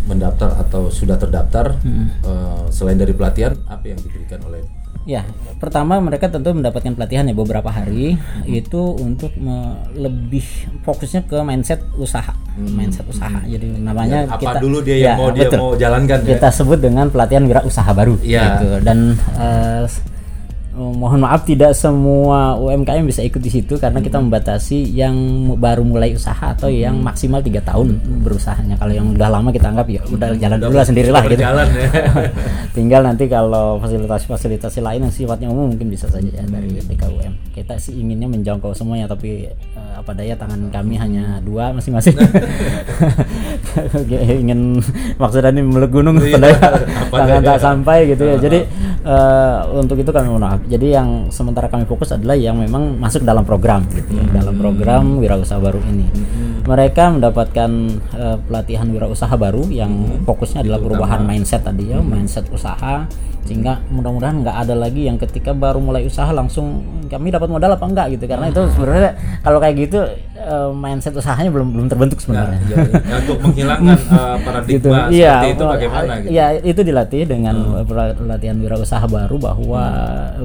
mendaftar 0.07 0.57
atau 0.59 0.89
sudah 0.89 1.15
terdaftar 1.15 1.77
eh, 2.25 2.63
selain 2.71 2.97
dari 2.97 3.13
pelatihan 3.13 3.53
apa 3.69 3.85
yang 3.87 4.01
diberikan 4.01 4.41
oleh 4.43 4.65
Ya, 5.07 5.23
pertama 5.63 6.03
mereka 6.03 6.27
tentu 6.27 6.51
mendapatkan 6.51 6.91
pelatihan 6.91 7.23
ya 7.23 7.31
beberapa 7.31 7.71
hari 7.71 8.19
itu 8.43 8.83
untuk 8.99 9.31
lebih 9.95 10.43
fokusnya 10.83 11.31
ke 11.31 11.39
mindset 11.47 11.79
usaha, 11.95 12.35
mindset 12.59 13.07
usaha. 13.07 13.39
Jadi 13.47 13.71
namanya 13.79 14.27
Hmm. 14.27 14.35
apa 14.35 14.43
kita 14.43 14.59
dulu 14.59 14.83
dia 14.83 14.99
ya, 14.99 15.03
yang 15.15 15.19
mau 15.23 15.31
dia 15.31 15.47
betul. 15.47 15.59
mau 15.63 15.73
jalankan 15.79 16.19
ya 16.27 16.31
kita 16.35 16.49
sebut 16.51 16.79
dengan 16.83 17.07
pelatihan 17.07 17.47
wira 17.47 17.63
usaha 17.63 17.87
baru 17.87 18.19
Iya. 18.19 18.43
gitu. 18.59 18.69
Dan 18.83 19.15
eh, 19.39 19.87
mohon 20.76 21.25
maaf 21.25 21.49
tidak 21.49 21.73
semua 21.73 22.52
UMKM 22.61 23.09
bisa 23.09 23.25
ikut 23.25 23.40
di 23.40 23.49
situ 23.49 23.80
karena 23.80 24.04
kita 24.04 24.21
Hmm. 24.21 24.28
membatasi 24.28 24.92
yang 24.92 25.16
baru 25.56 25.80
mulai 25.80 26.12
usaha 26.12 26.52
atau 26.52 26.68
yang 26.68 27.00
maksimal 27.00 27.40
tiga 27.40 27.64
tahun 27.64 27.97
berusahanya. 28.21 28.76
Kalau 28.76 28.92
yang 28.92 29.09
udah 29.16 29.28
lama 29.33 29.49
kita 29.49 29.73
anggap 29.73 29.88
ya 29.88 30.04
udah 30.04 30.37
jalan 30.37 30.61
dulu 30.61 30.76
lah 30.76 30.85
sendirilah 30.85 31.23
gitu. 31.33 31.40
ya. 31.40 31.52
Tinggal 32.76 33.00
nanti 33.09 33.25
kalau 33.25 33.80
fasilitas-fasilitas 33.80 34.76
lain 34.76 35.09
yang 35.09 35.14
sifatnya 35.14 35.49
umum 35.49 35.73
mungkin 35.73 35.88
bisa 35.88 36.12
saja 36.12 36.28
ya 36.28 36.45
dari 36.45 36.76
DKUM. 36.76 37.56
Kita 37.56 37.80
sih 37.80 37.97
inginnya 37.97 38.28
menjangkau 38.28 38.76
semuanya 38.76 39.09
tapi 39.09 39.49
eh, 39.49 39.92
apa 39.97 40.12
daya 40.12 40.37
tangan 40.37 40.68
kami 40.68 41.00
hanya 41.00 41.40
dua 41.40 41.73
masing-masing. 41.73 42.12
ingin 44.45 44.80
maksudnya 45.16 45.50
ini 45.52 45.62
meluk 45.64 45.90
gunung 45.92 46.21
Iya, 46.21 46.37
pada 46.37 46.49
apa 47.09 47.16
tangan 47.16 47.42
tak 47.45 47.59
sampai 47.61 47.99
gitu 48.12 48.25
ya. 48.25 48.37
Jadi 48.37 48.59
eh, 49.07 49.59
untuk 49.79 49.97
itu 49.97 50.11
kami 50.11 50.27
mohon 50.27 50.43
maaf. 50.43 50.61
Jadi 50.67 50.87
yang 50.93 51.31
sementara 51.31 51.71
kami 51.71 51.87
fokus 51.87 52.11
adalah 52.11 52.35
yang 52.35 52.59
memang 52.59 52.99
masuk 52.99 53.23
dalam 53.23 53.47
program 53.47 53.87
gitu 53.95 54.19
ya, 54.19 54.27
dalam 54.43 54.59
program 54.59 55.23
wirausaha 55.23 55.63
baru 55.63 55.79
ini. 55.87 56.07
Mereka 56.67 57.15
mendapatkan 57.15 57.71
eh, 58.19 58.37
pelatihan 58.43 58.91
wirausaha 58.91 59.33
baru 59.39 59.63
yang 59.71 60.23
fokusnya 60.27 60.67
adalah 60.67 60.83
perubahan 60.83 61.23
mindset 61.23 61.63
tadi 61.63 61.95
ya, 61.95 62.03
mindset 62.03 62.51
usaha. 62.51 63.07
Sehingga 63.47 63.79
mudah-mudahan 63.95 64.43
nggak 64.43 64.57
ada 64.67 64.75
lagi 64.75 65.07
yang 65.07 65.23
ketika 65.23 65.55
baru 65.55 65.79
mulai 65.79 66.03
usaha 66.03 66.27
langsung 66.35 66.83
kami 67.07 67.31
dapat 67.31 67.47
modal 67.47 67.79
apa 67.79 67.87
enggak? 67.87 68.19
gitu. 68.19 68.27
Karena 68.27 68.51
itu 68.51 68.59
sebenarnya 68.75 69.15
kalau 69.47 69.63
kayak 69.63 69.87
gitu 69.87 70.03
eh, 70.35 70.71
mindset 70.75 71.15
usahanya 71.15 71.55
belum 71.55 71.71
belum 71.71 71.87
terbentuk 71.87 72.19
sebenarnya. 72.19 72.59
Ya, 72.67 72.77
ya, 72.83 73.17
untuk 73.23 73.39
menghilangkan 73.47 73.99
eh, 74.03 74.37
paradigma 74.43 74.99
Iya, 75.15 75.31
seperti 75.39 75.49
itu 75.55 75.63
oh, 75.63 75.71
bagaimana 75.71 76.13
gitu. 76.19 76.31
Iya, 76.35 76.47
itu 76.67 76.81
dilatih 76.83 77.23
dengan 77.31 77.57
pelatihan 77.87 78.57
wirausaha 78.59 78.96
baru 79.05 79.37
bahwa 79.37 79.85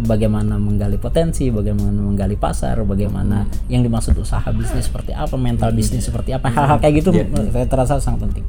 bagaimana 0.03 0.59
menggali 0.59 0.99
potensi, 0.99 1.47
bagaimana 1.47 1.95
menggali 1.95 2.35
pasar, 2.35 2.83
bagaimana 2.83 3.47
yang 3.71 3.79
dimaksud 3.87 4.19
usaha 4.19 4.51
bisnis 4.51 4.91
seperti 4.91 5.15
apa, 5.15 5.39
mental 5.39 5.71
bisnis 5.71 6.03
seperti 6.03 6.35
apa, 6.35 6.51
hal-hal 6.51 6.83
kayak 6.83 6.99
gitu 6.99 7.15
saya 7.55 7.65
terasa 7.71 8.03
sangat 8.03 8.27
penting. 8.27 8.45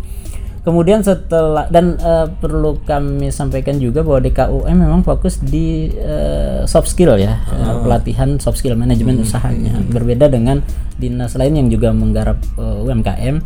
Kemudian 0.62 1.02
setelah 1.02 1.66
dan 1.75 1.99
eh, 1.99 2.31
perlu 2.38 2.78
kami 2.87 3.35
sampaikan 3.35 3.83
juga 3.83 4.07
bahwa 4.07 4.23
DKUM 4.23 4.76
memang 4.78 5.02
fokus 5.02 5.42
di 5.42 5.90
eh, 5.90 6.62
soft 6.71 6.87
skill 6.87 7.19
ya, 7.19 7.42
eh, 7.50 7.75
pelatihan 7.83 8.38
soft 8.38 8.62
skill 8.62 8.78
manajemen 8.78 9.19
usahanya. 9.26 9.83
Berbeda 9.90 10.31
dengan 10.31 10.62
dinas 11.02 11.35
lain 11.35 11.59
yang 11.59 11.66
juga 11.66 11.90
menggarap 11.90 12.38
eh, 12.62 12.85
UMKM 12.87 13.37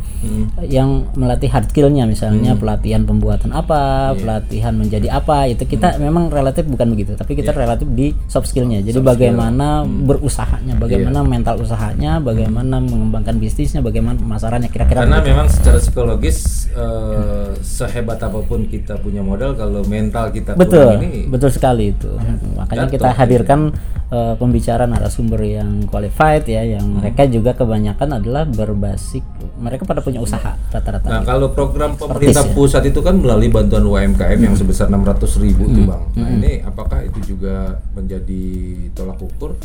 yang 0.68 1.08
melatih 1.16 1.48
hard 1.48 1.72
skillnya 1.72 2.04
misalnya 2.04 2.52
pelatihan 2.52 3.08
pembuatan 3.08 3.48
apa, 3.56 4.12
pelatihan 4.12 4.76
menjadi 4.76 5.16
apa 5.16 5.48
itu 5.48 5.64
kita 5.64 5.96
memang 5.96 6.28
relatif 6.28 6.68
bukan 6.68 6.92
begitu, 6.92 7.16
tapi 7.16 7.32
kita 7.32 7.56
relatif 7.56 7.88
di 7.96 8.12
soft 8.28 8.52
skillnya. 8.52 8.84
Jadi 8.84 9.00
bagaimana 9.00 9.88
berusahanya, 9.88 10.76
bagaimana 10.76 11.24
mental 11.24 11.64
usahanya, 11.64 12.20
bagaimana 12.20 12.76
mengembangkan 12.76 13.40
bisnisnya, 13.40 13.80
bagaimana 13.80 14.20
pemasarannya 14.20 14.68
kira-kira 14.68 15.00
Karena 15.00 15.24
begitu. 15.24 15.32
memang 15.32 15.46
secara 15.48 15.78
psikologis 15.80 16.68
eh, 17.08 17.50
sehebat 17.58 18.18
apa 18.18 18.40
pun 18.40 18.64
kita 18.64 18.96
punya 18.96 19.20
modal 19.20 19.52
kalau 19.52 19.82
mental 19.84 20.28
kita 20.28 20.52
betul 20.52 20.86
kurang 20.88 21.02
ini 21.04 21.26
betul 21.26 21.48
sekali 21.48 21.90
itu 21.90 22.10
makanya 22.52 22.84
Jatuh. 22.84 22.94
kita 22.94 23.08
hadirkan 23.12 23.60
eh, 24.06 24.34
pembicara 24.34 24.84
narasumber 24.84 25.40
yang 25.42 25.84
qualified 25.84 26.44
ya 26.44 26.62
yang 26.64 26.84
Hmm. 26.86 27.00
mereka 27.00 27.26
juga 27.26 27.50
kebanyakan 27.52 28.08
adalah 28.16 28.42
berbasis 28.44 29.20
mereka 29.56 29.82
pada 29.82 29.98
punya 29.98 30.18
usaha 30.18 30.54
rata-rata 30.68 31.04
Nah 31.04 31.20
gitu. 31.20 31.28
kalau 31.28 31.48
program 31.50 31.90
pemerintah 31.92 32.42
ya. 32.42 32.52
pusat 32.52 32.82
itu 32.84 33.00
kan 33.00 33.16
melalui 33.16 33.48
bantuan 33.48 33.82
UMKM 33.82 34.38
yang 34.40 34.54
sebesar 34.54 34.86
600 34.86 35.02
ribu 35.36 35.64
Hmm. 35.64 35.74
tuh 35.74 35.84
bang. 35.86 36.02
Nah 36.14 36.28
ini 36.32 36.52
apakah 36.60 37.02
itu 37.02 37.18
juga 37.26 37.54
menjadi 37.92 38.44
tolak 38.92 39.18
ukur 39.18 39.58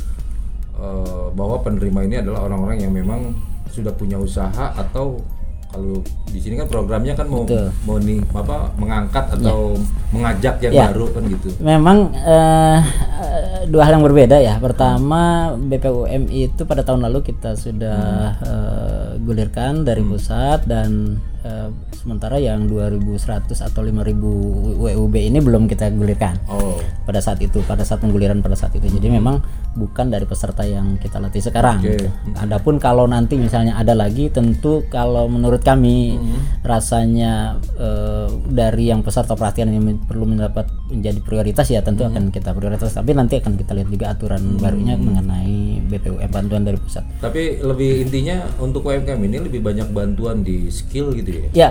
eh, 0.74 1.28
bahwa 1.32 1.62
penerima 1.62 2.00
ini 2.04 2.16
adalah 2.20 2.42
orang-orang 2.44 2.78
yang 2.80 2.92
memang 2.92 3.36
sudah 3.68 3.92
punya 3.92 4.18
usaha 4.18 4.50
atau 4.74 5.22
kalau 5.72 6.04
di 6.28 6.40
sini 6.40 6.56
kan 6.56 6.68
programnya 6.68 7.16
kan 7.16 7.28
mau 7.28 7.44
Betul. 7.44 7.72
mau 7.84 7.96
nih 7.96 8.20
apa 8.32 8.76
mengangkat 8.76 9.26
atau 9.36 9.80
mengajak 10.12 10.56
yang 10.62 10.74
Ya. 10.74 10.86
baru 10.92 11.06
kan 11.10 11.24
gitu. 11.26 11.48
Memang 11.60 11.98
eh, 12.14 12.80
eh, 13.24 13.60
dua 13.68 13.88
hal 13.88 13.96
yang 13.96 14.04
berbeda 14.04 14.38
ya. 14.38 14.60
Pertama 14.60 15.56
BPUM 15.56 16.28
itu 16.28 16.62
pada 16.64 16.84
tahun 16.84 17.08
lalu 17.08 17.24
kita 17.26 17.56
sudah 17.56 18.02
eh, 18.44 19.10
gulirkan 19.20 19.84
dari 19.84 20.04
pusat 20.04 20.68
dan 20.68 21.20
eh, 21.46 21.70
sementara 21.96 22.42
yang 22.42 22.66
2100 22.66 23.62
atau 23.62 23.82
5000 23.86 24.82
WUB 24.82 25.16
ini 25.16 25.40
belum 25.40 25.70
kita 25.70 25.94
gulirkan. 25.94 26.42
Oh. 26.50 26.82
Pada 27.06 27.22
saat 27.22 27.38
itu 27.40 27.62
pada 27.64 27.86
saat 27.86 28.02
pengguliran 28.02 28.42
pada 28.42 28.58
saat 28.58 28.76
itu. 28.76 28.90
Jadi 28.90 29.08
memang 29.08 29.40
bukan 29.78 30.12
dari 30.12 30.28
peserta 30.28 30.66
yang 30.68 30.98
kita 30.98 31.22
latih 31.22 31.46
sekarang. 31.46 31.86
Gitu. 31.86 32.10
Adapun 32.36 32.82
kalau 32.82 33.08
nanti 33.08 33.38
misalnya 33.38 33.78
ada 33.78 33.96
lagi 33.96 34.28
tentu 34.28 34.84
kalau 34.92 35.30
menurut 35.32 35.64
kami 35.64 36.18
rasanya 36.66 37.62
eh, 37.78 38.28
dari 38.50 38.92
yang 38.92 39.06
peserta 39.06 39.38
pelatihan 39.38 39.72
yang 39.72 39.86
perlu 40.04 40.28
mendapat 40.28 40.68
menjadi 40.92 41.20
prioritas 41.24 41.70
ya 41.72 41.80
tentu 41.86 42.04
akan 42.04 42.34
kita 42.34 42.52
prioritas. 42.52 42.92
Tapi 42.98 43.16
nanti 43.16 43.40
akan 43.40 43.56
kita 43.56 43.72
lihat 43.78 43.90
juga 43.94 44.06
aturan 44.12 44.58
barunya 44.58 44.98
mengenai 44.98 45.71
BPUM 45.92 46.30
bantuan 46.32 46.64
dari 46.64 46.80
pusat 46.80 47.04
tapi 47.20 47.60
lebih 47.60 48.08
intinya 48.08 48.48
untuk 48.64 48.88
UMKM 48.88 49.20
ini 49.20 49.38
lebih 49.44 49.60
banyak 49.60 49.92
bantuan 49.92 50.42
di 50.42 50.72
skill 50.72 51.12
gitu 51.12 51.30
ya. 51.30 51.46
ya 51.52 51.68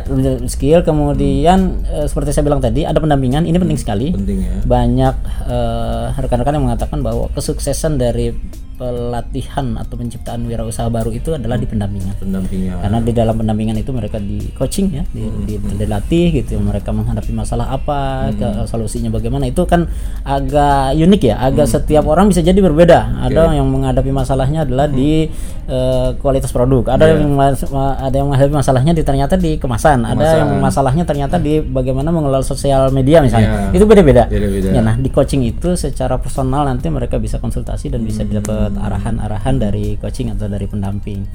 skill 0.46 0.84
kemudian 0.84 1.80
eh, 1.88 2.06
seperti 2.06 2.36
saya 2.36 2.44
bilang 2.44 2.60
tadi 2.60 2.84
ada 2.84 3.00
pendampingan 3.00 3.48
ini 3.48 3.56
penting 3.56 3.80
sekali 3.80 4.12
Penting 4.12 4.38
ya. 4.44 4.54
banyak 4.68 5.16
eh, 5.48 6.06
rekan-rekan 6.20 6.60
yang 6.60 6.66
mengatakan 6.68 7.00
bahwa 7.00 7.32
kesuksesan 7.32 7.96
dari 7.96 8.36
pelatihan 8.80 9.76
atau 9.76 9.94
penciptaan 9.94 10.40
wirausaha 10.42 10.88
baru 10.88 11.12
itu 11.12 11.36
adalah 11.36 11.54
di 11.54 11.68
pendampingan. 11.68 12.16
Pendampingan. 12.16 12.80
karena 12.80 12.98
di 12.98 13.12
dalam 13.12 13.34
pendampingan 13.36 13.76
itu 13.76 13.92
mereka 13.92 14.16
di 14.16 14.48
coaching 14.56 14.88
ya 14.90 15.04
di, 15.06 15.20
di- 15.44 15.60
dilatih 15.76 16.26
gitu 16.34 16.56
mereka 16.56 16.88
menghadapi 16.90 17.28
masalah 17.30 17.68
apa 17.68 18.32
ke- 18.32 18.64
solusinya 18.64 19.12
bagaimana. 19.12 19.44
Itu 19.44 19.68
kan 19.68 19.84
agak 20.24 20.96
unik 20.96 21.22
ya 21.22 21.36
agak 21.38 21.68
setiap 21.68 22.04
orang 22.06 22.26
bisa 22.26 22.40
jadi 22.40 22.56
berbeda. 22.56 23.20
Ada 23.22 23.52
yang 23.52 23.68
menghadapi 23.68 24.08
masalahnya 24.10 24.64
adalah 24.64 24.88
di 24.88 25.28
eh, 25.66 26.08
kualitas 26.16 26.50
produk. 26.50 26.88
Ada 26.90 27.04
yang 27.14 27.30
mas- 27.30 27.68
ma- 27.68 27.94
ada 27.96 28.14
yang 28.14 28.26
menghadapi 28.26 28.54
masalahnya 28.54 28.92
di 28.92 29.02
ternyata 29.02 29.36
di 29.36 29.54
kemasan, 29.54 30.02
ada 30.02 30.16
yang 30.40 30.50
masalahnya 30.58 31.04
ternyata 31.04 31.36
di 31.36 31.60
bagaimana 31.60 32.08
mengelola 32.08 32.40
sosial 32.42 32.88
media 32.90 33.20
misalnya. 33.20 33.48
Ya. 33.50 33.76
itu 33.76 33.84
beda-beda. 33.84 34.24
Ya, 34.70 34.80
nah 34.80 34.94
di 34.94 35.08
coaching 35.08 35.42
itu 35.44 35.74
secara 35.74 36.16
personal 36.16 36.64
nanti 36.64 36.86
mereka 36.88 37.18
bisa 37.18 37.36
konsultasi 37.36 37.86
dan 37.88 38.02
bisa 38.02 38.22
dapat 38.24 38.69
arahan-arahan 38.76 39.56
dari 39.56 39.96
coaching 39.96 40.30
atau 40.30 40.46
dari 40.46 40.66
pendamping. 40.66 41.26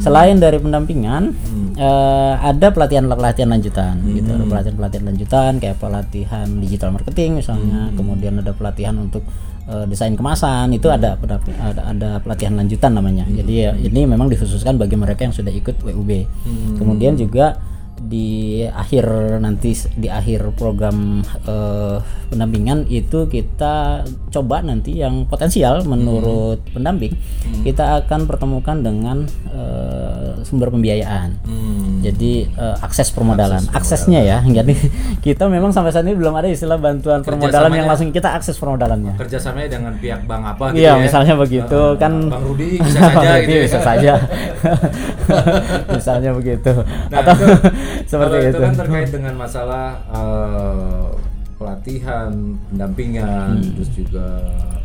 Selain 0.00 0.36
dari 0.36 0.58
pendampingan, 0.58 1.22
eh, 1.74 2.34
ada 2.36 2.68
pelatihan-pelatihan 2.68 3.48
lanjutan, 3.48 3.94
gitu. 4.12 4.30
Ada 4.30 4.44
pelatihan-pelatihan 4.44 5.04
lanjutan 5.06 5.52
kayak 5.56 5.76
pelatihan 5.78 6.46
digital 6.58 6.90
marketing 6.90 7.38
misalnya, 7.38 7.88
kemudian 7.94 8.34
ada 8.38 8.52
pelatihan 8.52 8.98
untuk 8.98 9.24
eh, 9.64 9.88
desain 9.88 10.12
kemasan. 10.12 10.76
Itu 10.76 10.92
ada, 10.92 11.16
pendamping- 11.16 11.56
ada 11.56 11.88
ada 11.88 12.10
pelatihan 12.20 12.52
lanjutan 12.52 12.92
namanya. 12.92 13.24
Jadi 13.24 13.54
ya, 13.64 13.72
ini 13.72 14.04
memang 14.04 14.28
dikhususkan 14.28 14.76
bagi 14.76 14.92
mereka 14.92 15.24
yang 15.24 15.32
sudah 15.32 15.48
ikut 15.48 15.80
WUB. 15.80 16.28
Kemudian 16.76 17.16
juga 17.16 17.56
di 18.04 18.30
akhir 18.62 19.04
nanti 19.38 19.72
di 19.94 20.06
akhir 20.06 20.52
program 20.52 21.18
eh, 21.44 21.96
pendampingan 22.28 22.84
itu 22.86 23.24
kita 23.26 24.02
coba 24.28 24.60
nanti 24.60 24.98
yang 24.98 25.24
potensial 25.24 25.84
menurut 25.84 26.58
pendamping 26.68 27.14
kita 27.62 28.02
akan 28.02 28.26
pertemukan 28.26 28.76
dengan 28.78 29.24
eh, 29.48 30.36
sumber 30.42 30.68
pembiayaan. 30.68 31.40
Hmm. 31.42 32.00
Jadi 32.00 32.44
eh, 32.46 32.76
akses 32.78 33.08
permodalan, 33.08 33.64
aksesnya 33.70 34.20
ya. 34.20 34.38
Jadi 34.42 34.76
kita 35.24 35.48
memang 35.48 35.72
sampai 35.72 35.88
saat 35.88 36.04
ini 36.04 36.12
belum 36.12 36.34
ada 36.34 36.46
istilah 36.46 36.76
bantuan 36.76 37.20
permodalan 37.20 37.72
yang 37.72 37.86
langsung 37.86 38.10
kita 38.10 38.30
akses 38.30 38.56
permodalannya. 38.56 39.16
kerjasamanya 39.16 39.68
dengan 39.70 39.92
pihak 39.96 40.24
bank 40.24 40.42
apa 40.46 40.64
gitu 40.70 40.84
Iya, 40.84 40.92
ya. 40.92 41.00
misalnya 41.00 41.34
begitu 41.34 41.78
Eh, 41.84 41.92
kan 41.96 42.12
Bang 42.28 42.44
Rudi 42.44 42.76
bisa 42.84 43.00
saja 43.00 43.32
gitu 43.40 43.50
ya. 43.50 43.62
bisa 43.64 43.78
saja. 43.80 44.12
misalnya 45.94 46.30
begitu. 46.34 46.72
Nah, 47.08 47.18
Atau 47.20 47.34
itu, 47.34 47.46
seperti 48.10 48.36
kalau 48.36 48.50
itu. 48.50 48.58
kan 48.60 48.74
terkait 48.76 49.10
dengan 49.10 49.34
masalah 49.34 49.86
eh, 50.08 51.06
pelatihan, 51.54 52.30
pendampingan, 52.68 53.56
Hmm. 53.56 53.72
terus 53.74 53.90
juga 53.90 54.26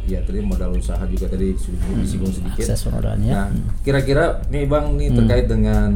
ya 0.06 0.22
tadi 0.22 0.42
modal 0.42 0.74
usaha 0.74 1.02
juga 1.06 1.30
tadi 1.30 1.54
sudah 1.54 2.02
disinggung 2.02 2.34
sedikit. 2.34 2.66
akses 2.66 2.82
permodalannya. 2.82 3.30
Nah, 3.30 3.48
kira-kira 3.80 4.42
nih 4.48 4.66
Bang 4.66 4.98
nih 4.98 5.14
terkait 5.14 5.46
dengan 5.46 5.94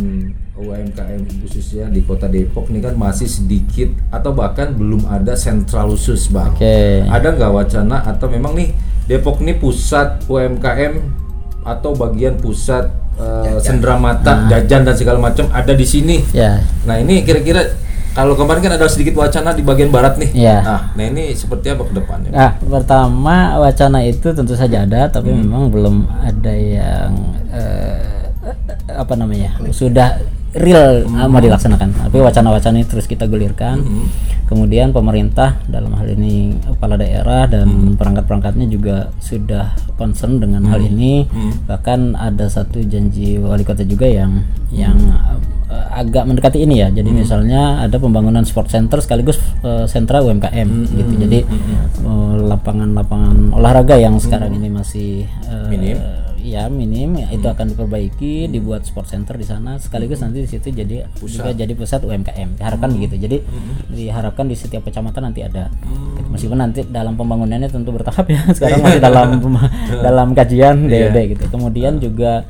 UMKM 0.53 1.21
khususnya 1.41 1.89
di 1.89 2.05
Kota 2.05 2.29
Depok 2.29 2.69
ini 2.69 2.77
kan 2.77 2.93
masih 2.93 3.25
sedikit 3.25 3.89
atau 4.09 4.29
bahkan 4.31 4.69
belum 4.69 5.09
ada 5.09 5.33
sentral 5.33 5.89
khusus 5.89 6.29
bang. 6.29 6.53
Oke. 6.53 7.01
Ada 7.03 7.33
nggak 7.33 7.51
wacana 7.51 8.05
atau 8.05 8.29
memang 8.29 8.53
nih 8.53 8.69
Depok 9.03 9.41
ini 9.41 9.57
pusat 9.57 10.21
UMKM 10.29 10.93
atau 11.63 11.95
bagian 11.95 12.35
pusat 12.37 12.91
uh, 13.19 13.57
senderamata 13.63 14.47
jajan 14.51 14.83
dan 14.83 14.95
segala 14.95 15.19
macam 15.19 15.47
ada 15.51 15.71
di 15.71 15.87
sini. 15.87 16.21
Ya. 16.35 16.63
Nah 16.83 16.99
ini 16.99 17.23
kira-kira 17.23 17.79
kalau 18.13 18.37
kemarin 18.37 18.61
kan 18.61 18.73
ada 18.77 18.85
sedikit 18.85 19.17
wacana 19.17 19.57
di 19.57 19.65
bagian 19.65 19.89
barat 19.89 20.21
nih. 20.21 20.29
Iya. 20.37 20.57
Nah, 20.61 20.81
nah 20.93 21.03
ini 21.09 21.33
seperti 21.33 21.73
apa 21.73 21.81
ke 21.89 21.93
depannya? 21.97 22.29
Nah, 22.29 22.51
pertama 22.61 23.57
wacana 23.57 24.05
itu 24.05 24.29
tentu 24.37 24.53
saja 24.53 24.85
ada, 24.85 25.09
tapi 25.09 25.33
Hmm. 25.33 25.41
memang 25.41 25.73
belum 25.73 25.95
ada 26.21 26.53
yang 26.53 27.09
eh, 27.49 28.29
apa 28.93 29.13
namanya 29.17 29.57
sudah 29.73 30.21
real 30.53 31.05
Hmm. 31.05 31.29
mau 31.29 31.37
dilaksanakan. 31.37 32.09
Tapi 32.09 32.17
wacana-wacana 32.17 32.77
itu 32.79 32.89
terus 32.93 33.05
kita 33.05 33.25
gulirkan. 33.25 33.81
Hmm. 33.81 34.05
Kemudian 34.43 34.93
pemerintah 34.93 35.57
dalam 35.65 35.93
hal 35.97 36.13
ini 36.13 36.53
kepala 36.61 36.93
daerah 36.95 37.49
dan 37.49 37.65
Hmm. 37.65 37.93
perangkat-perangkatnya 37.97 38.69
juga 38.69 39.09
sudah 39.17 39.73
concern 39.97 40.37
dengan 40.37 40.65
hal 40.69 40.77
ini. 40.79 41.25
Hmm. 41.25 41.65
Bahkan 41.65 42.13
ada 42.13 42.45
satu 42.45 42.81
janji 42.85 43.37
wali 43.37 43.65
kota 43.65 43.81
juga 43.81 44.05
yang 44.05 44.45
yang 44.69 44.93
eh, 45.73 45.87
agak 45.97 46.29
mendekati 46.29 46.61
ini 46.61 46.85
ya. 46.85 46.93
Jadi 46.93 47.09
Hmm. 47.09 47.17
misalnya 47.17 47.61
ada 47.81 47.97
pembangunan 47.97 48.45
sport 48.45 48.69
center 48.69 49.01
sekaligus 49.01 49.41
eh, 49.65 49.89
sentra 49.89 50.21
UMKM 50.21 50.69
Hmm. 50.69 50.85
gitu. 50.85 51.13
Jadi 51.17 51.39
eh, 51.41 52.35
lapangan-lapangan 52.45 53.57
olahraga 53.57 53.97
yang 53.97 54.21
sekarang 54.21 54.53
ini 54.53 54.69
masih 54.69 55.25
eh, 55.49 55.67
Minim. 55.73 55.97
Ya 56.43 56.67
minim. 56.67 57.15
Ya, 57.15 57.31
itu 57.31 57.47
akan 57.47 57.73
diperbaiki 57.73 58.51
dibuat 58.51 58.83
sport 58.83 59.07
center 59.07 59.39
di 59.39 59.47
sana. 59.47 59.79
Sekaligus 59.79 60.19
nanti 60.19 60.43
di 60.43 60.49
situ 60.51 60.69
jadi 60.69 61.07
juga 61.23 61.55
jadi 61.55 61.71
pusat 61.73 62.03
UMKM 62.03 62.59
diharapkan 62.59 62.91
begitu. 62.91 63.15
Jadi 63.15 63.37
diharapkan 63.89 64.45
di 64.51 64.55
setiap 64.59 64.83
kecamatan 64.83 65.31
nanti 65.31 65.41
ada. 65.41 65.71
Meskipun 66.29 66.59
nanti 66.59 66.83
dalam 66.83 67.15
pembangunannya 67.15 67.71
tentu 67.71 67.95
bertahap 67.95 68.27
ya. 68.27 68.43
Sekarang 68.57 68.83
masih 68.83 68.99
dalam 68.99 69.39
dalam 70.03 70.27
kajian 70.35 70.91
DOD 70.91 71.17
gitu. 71.39 71.45
Kemudian 71.47 71.97
juga 72.03 72.43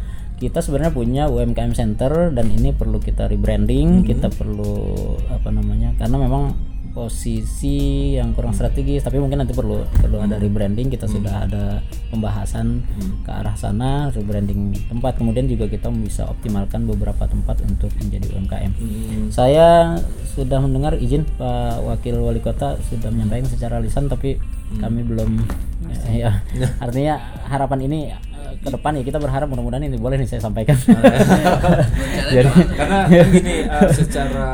kita 0.44 0.60
sebenarnya 0.60 0.92
punya 0.92 1.24
UMKM 1.32 1.72
Center 1.72 2.34
dan 2.36 2.52
ini 2.52 2.76
perlu 2.76 3.00
kita 3.00 3.32
rebranding 3.32 4.04
kita 4.04 4.28
perlu 4.28 4.92
apa 5.32 5.48
namanya 5.56 5.96
karena 5.96 6.20
memang 6.20 6.73
posisi 6.94 8.14
yang 8.16 8.38
kurang 8.38 8.54
strategis 8.54 9.02
tapi 9.02 9.18
mungkin 9.18 9.42
nanti 9.42 9.52
perlu 9.52 9.82
perlu 9.98 10.22
ada 10.22 10.38
rebranding 10.38 10.94
kita 10.94 11.10
sudah 11.10 11.50
ada 11.50 11.82
pembahasan 12.14 12.86
ke 13.26 13.32
arah 13.34 13.58
sana 13.58 14.14
rebranding 14.14 14.78
tempat. 14.88 15.18
Kemudian 15.18 15.50
juga 15.50 15.66
kita 15.66 15.90
bisa 15.90 16.30
optimalkan 16.30 16.86
beberapa 16.86 17.26
tempat 17.26 17.66
untuk 17.66 17.90
menjadi 17.98 18.30
UMKM 18.38 18.72
saya 19.34 19.98
sudah 20.34 20.62
mendengar 20.62 20.98
izin 20.98 21.26
Pak 21.38 21.82
Wakil 21.82 22.22
Wali 22.22 22.42
Kota 22.42 22.78
sudah 22.90 23.10
menyampaikan 23.10 23.50
secara 23.50 23.82
lisan 23.82 24.10
tapi 24.10 24.38
kami 24.82 25.06
belum 25.06 25.42
ya 26.10 26.42
artinya 26.84 27.20
harapan 27.46 27.80
ini 27.86 28.00
eh, 28.10 28.54
ke 28.62 28.70
depan 28.70 28.98
ya 28.98 29.04
kita 29.06 29.18
berharap 29.22 29.50
mudah-mudahan 29.50 29.86
ini 29.86 29.98
boleh 30.00 30.18
nih 30.22 30.30
saya 30.30 30.42
sampaikan. 30.42 30.78
Jadi 32.34 32.50
Karena 32.74 33.00
gini 33.10 33.56
uh, 33.68 33.90
secara 33.92 34.50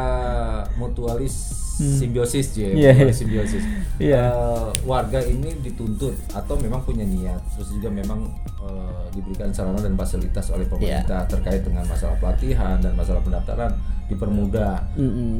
mutualis 0.76 1.69
simbiosis 1.80 2.52
ya, 2.60 2.70
Iya, 2.76 2.92
iya. 2.92 3.14
simbiosis. 3.16 3.64
Iya. 3.96 4.24
Uh, 4.36 4.68
warga 4.84 5.24
ini 5.24 5.56
dituntut 5.64 6.12
atau 6.36 6.60
memang 6.60 6.84
punya 6.84 7.08
niat, 7.08 7.40
terus 7.56 7.72
juga 7.72 7.88
memang 7.88 8.28
uh, 8.60 9.08
diberikan 9.16 9.48
sarana 9.56 9.80
dan 9.80 9.96
fasilitas 9.96 10.52
oleh 10.52 10.68
pemerintah 10.68 11.24
Iya. 11.24 11.32
terkait 11.32 11.62
dengan 11.64 11.88
masalah 11.88 12.20
pelatihan 12.20 12.76
dan 12.84 12.92
masalah 13.00 13.24
pendaftaran 13.24 13.72
dipermudah. 14.12 14.84
Mm-mm. 15.00 15.40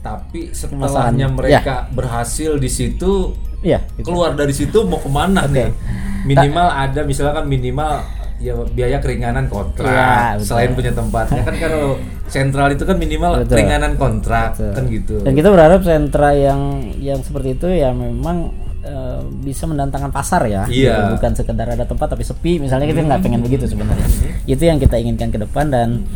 Tapi 0.00 0.54
setelahnya 0.54 1.28
mereka 1.28 1.90
berhasil 1.92 2.56
di 2.56 2.70
situ, 2.70 3.34
Iya, 3.60 3.82
gitu. 3.98 4.08
keluar 4.14 4.32
dari 4.32 4.54
situ 4.54 4.86
mau 4.86 4.96
ke 4.96 5.10
mana 5.10 5.44
nih? 5.44 5.68
Minimal 6.24 6.68
ada 6.70 7.00
misalkan 7.04 7.44
minimal 7.44 8.00
ya 8.40 8.56
biaya 8.72 8.98
keringanan 8.98 9.46
kontrak 9.52 10.40
betul. 10.40 10.48
selain 10.48 10.72
punya 10.72 10.92
tempatnya 10.96 11.44
kan 11.44 11.54
kalau 11.60 12.00
sentral 12.30 12.70
itu 12.70 12.86
kan 12.86 12.96
minimal 12.96 13.42
Betul. 13.42 13.58
keringanan 13.58 13.92
kontrak 13.98 14.54
Betul. 14.56 14.72
kan 14.72 14.84
gitu. 14.86 15.14
Dan 15.20 15.32
kita 15.34 15.48
berharap 15.50 15.82
sentra 15.82 16.30
yang 16.32 16.60
yang 17.02 17.18
seperti 17.20 17.58
itu 17.58 17.66
ya 17.68 17.90
memang 17.90 18.54
eh, 18.80 19.20
bisa 19.44 19.66
mendatangkan 19.66 20.08
pasar 20.08 20.46
ya, 20.46 20.64
Iya. 20.64 20.94
gitu. 20.94 21.02
bukan 21.18 21.32
sekedar 21.36 21.68
ada 21.68 21.84
tempat 21.84 22.06
tapi 22.16 22.24
sepi. 22.24 22.62
Misalnya 22.62 22.86
kita 22.88 23.02
nggak 23.02 23.20
pengen 23.20 23.42
begitu 23.42 23.66
sebenarnya. 23.66 24.06
Itu 24.46 24.62
yang 24.62 24.78
kita 24.78 24.96
inginkan 24.96 25.34
ke 25.34 25.42
depan 25.42 25.68
dan 25.74 26.06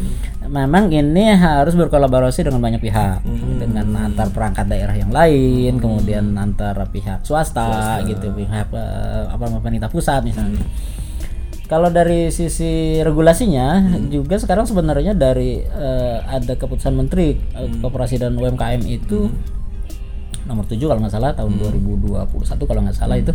memang 0.47 0.89
ini 0.89 1.35
harus 1.35 1.75
berkolaborasi 1.75 2.47
dengan 2.47 2.63
banyak 2.63 2.79
pihak, 2.81 3.21
dengan 3.59 4.07
antar 4.09 4.31
perangkat 4.31 4.71
daerah 4.71 4.95
yang 4.95 5.11
lain, 5.11 5.83
kemudian 5.83 6.31
antara 6.39 6.87
pihak 6.87 7.27
swasta, 7.27 8.01
gitu, 8.07 8.31
pihak 8.33 8.71
eh, 8.71 9.25
apa 9.29 9.45
pemerintah 9.51 9.91
pusat 9.91 10.23
misalnya. 10.25 10.63
Kalau 11.65 11.89
dari 11.89 12.29
sisi 12.29 13.01
regulasinya 13.01 13.97
juga 14.13 14.37
sekarang 14.37 14.69
sebenarnya 14.69 15.17
dari 15.17 15.65
eh, 15.65 16.19
ada 16.21 16.61
keputusan 16.61 16.93
Menteri 16.93 17.41
eh, 17.41 17.69
Koperasi 17.81 18.21
dan 18.21 18.37
UMKM 18.37 18.85
itu 18.85 19.33
nomor 20.45 20.65
7 20.65 20.77
kalau 20.79 20.99
nggak 20.99 21.11
salah 21.11 21.31
tahun 21.31 21.57
2021 21.57 22.25
kalau 22.61 22.81
nggak 22.81 22.95
salah 22.95 23.17
itu 23.17 23.33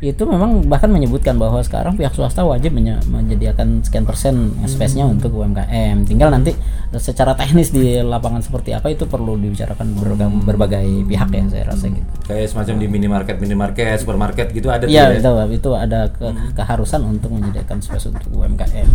itu 0.00 0.22
memang 0.22 0.64
bahkan 0.64 0.88
menyebutkan 0.88 1.36
bahwa 1.36 1.60
sekarang 1.60 1.92
pihak 1.92 2.10
swasta 2.10 2.40
wajib 2.40 2.72
menye- 2.72 3.00
menyediakan 3.06 3.80
sekian 3.80 4.02
persen 4.02 4.34
space-nya 4.64 5.04
untuk 5.04 5.32
UMKM. 5.34 6.04
Tinggal 6.04 6.28
nanti 6.30 6.56
secara 6.94 7.32
teknis 7.34 7.68
di 7.68 7.96
lapangan 7.98 8.40
seperti 8.40 8.72
apa 8.72 8.88
itu 8.88 9.04
perlu 9.04 9.36
dibicarakan 9.36 9.92
berbagai, 9.92 10.28
berbagai 10.42 10.84
pihak 11.04 11.28
ya 11.30 11.44
saya 11.46 11.64
rasa 11.66 11.84
gitu. 11.86 12.08
Kayak 12.24 12.48
semacam 12.48 12.74
di 12.76 12.86
minimarket, 12.88 13.36
minimarket, 13.38 13.96
supermarket 13.98 14.46
gitu 14.50 14.68
ada 14.68 14.84
Iya 14.84 15.12
ya. 15.12 15.20
itu 15.20 15.30
itu 15.54 15.70
ada 15.74 16.08
ke- 16.08 16.32
keharusan 16.54 17.04
untuk 17.06 17.28
menyediakan 17.30 17.78
space 17.78 18.08
untuk 18.08 18.32
UMKM. 18.34 18.88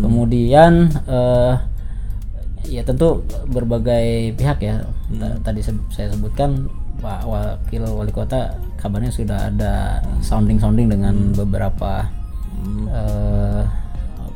Kemudian 0.00 0.72
eh, 1.06 1.54
ya 2.66 2.82
tentu 2.82 3.22
berbagai 3.46 4.34
pihak 4.34 4.58
ya. 4.60 4.82
Ta- 5.12 5.38
Tadi 5.42 5.60
saya 5.88 6.08
sebutkan 6.08 6.66
Pak 7.00 7.24
Wakil 7.24 7.82
Wali 7.88 8.12
Kota 8.12 8.54
kabarnya 8.76 9.12
sudah 9.12 9.48
ada 9.48 10.04
sounding 10.20 10.60
sounding 10.60 10.88
dengan 10.92 11.32
beberapa 11.32 12.08
eh, 12.88 13.62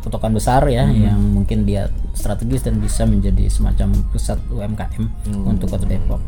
potokan 0.05 0.37
besar 0.37 0.69
ya 0.69 0.85
yang 0.85 1.17
mungkin 1.17 1.65
dia 1.65 1.89
strategis 2.13 2.61
dan 2.61 2.77
bisa 2.77 3.09
menjadi 3.09 3.49
semacam 3.49 3.91
pusat 4.13 4.37
UMKM 4.53 5.05
untuk 5.49 5.73
Kota 5.73 5.89
Depok. 5.89 6.21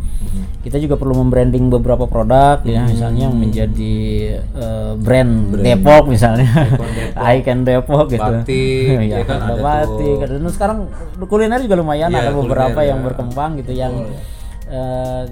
Kita 0.65 0.81
juga 0.81 0.97
perlu 0.97 1.13
membranding 1.21 1.69
beberapa 1.69 2.09
produk 2.09 2.65
ya 2.65 2.89
misalnya 2.89 3.29
yang 3.29 3.37
menjadi 3.37 3.97
eh, 4.41 4.93
brand, 4.97 5.61
Depok 5.61 6.09
misalnya. 6.09 6.49
Icon 7.37 7.69
Depok 7.69 8.09
gitu. 8.09 8.25
Batik, 8.25 8.97
ya 9.13 9.21
kan 9.29 9.39
ada 9.45 9.61
batik. 9.61 10.25
tuh. 10.25 10.41
Dan 10.41 10.49
sekarang 10.49 10.79
kuliner 11.29 11.61
juga 11.61 11.77
lumayan 11.77 12.11
Iya, 12.11 12.19
ada 12.25 12.31
beberapa 12.33 12.81
kuliner, 12.81 12.91
yang 12.91 12.99
ya. 12.99 13.05
berkembang 13.13 13.51
gitu 13.61 13.73
yang 13.77 13.93
eh, 14.73 15.23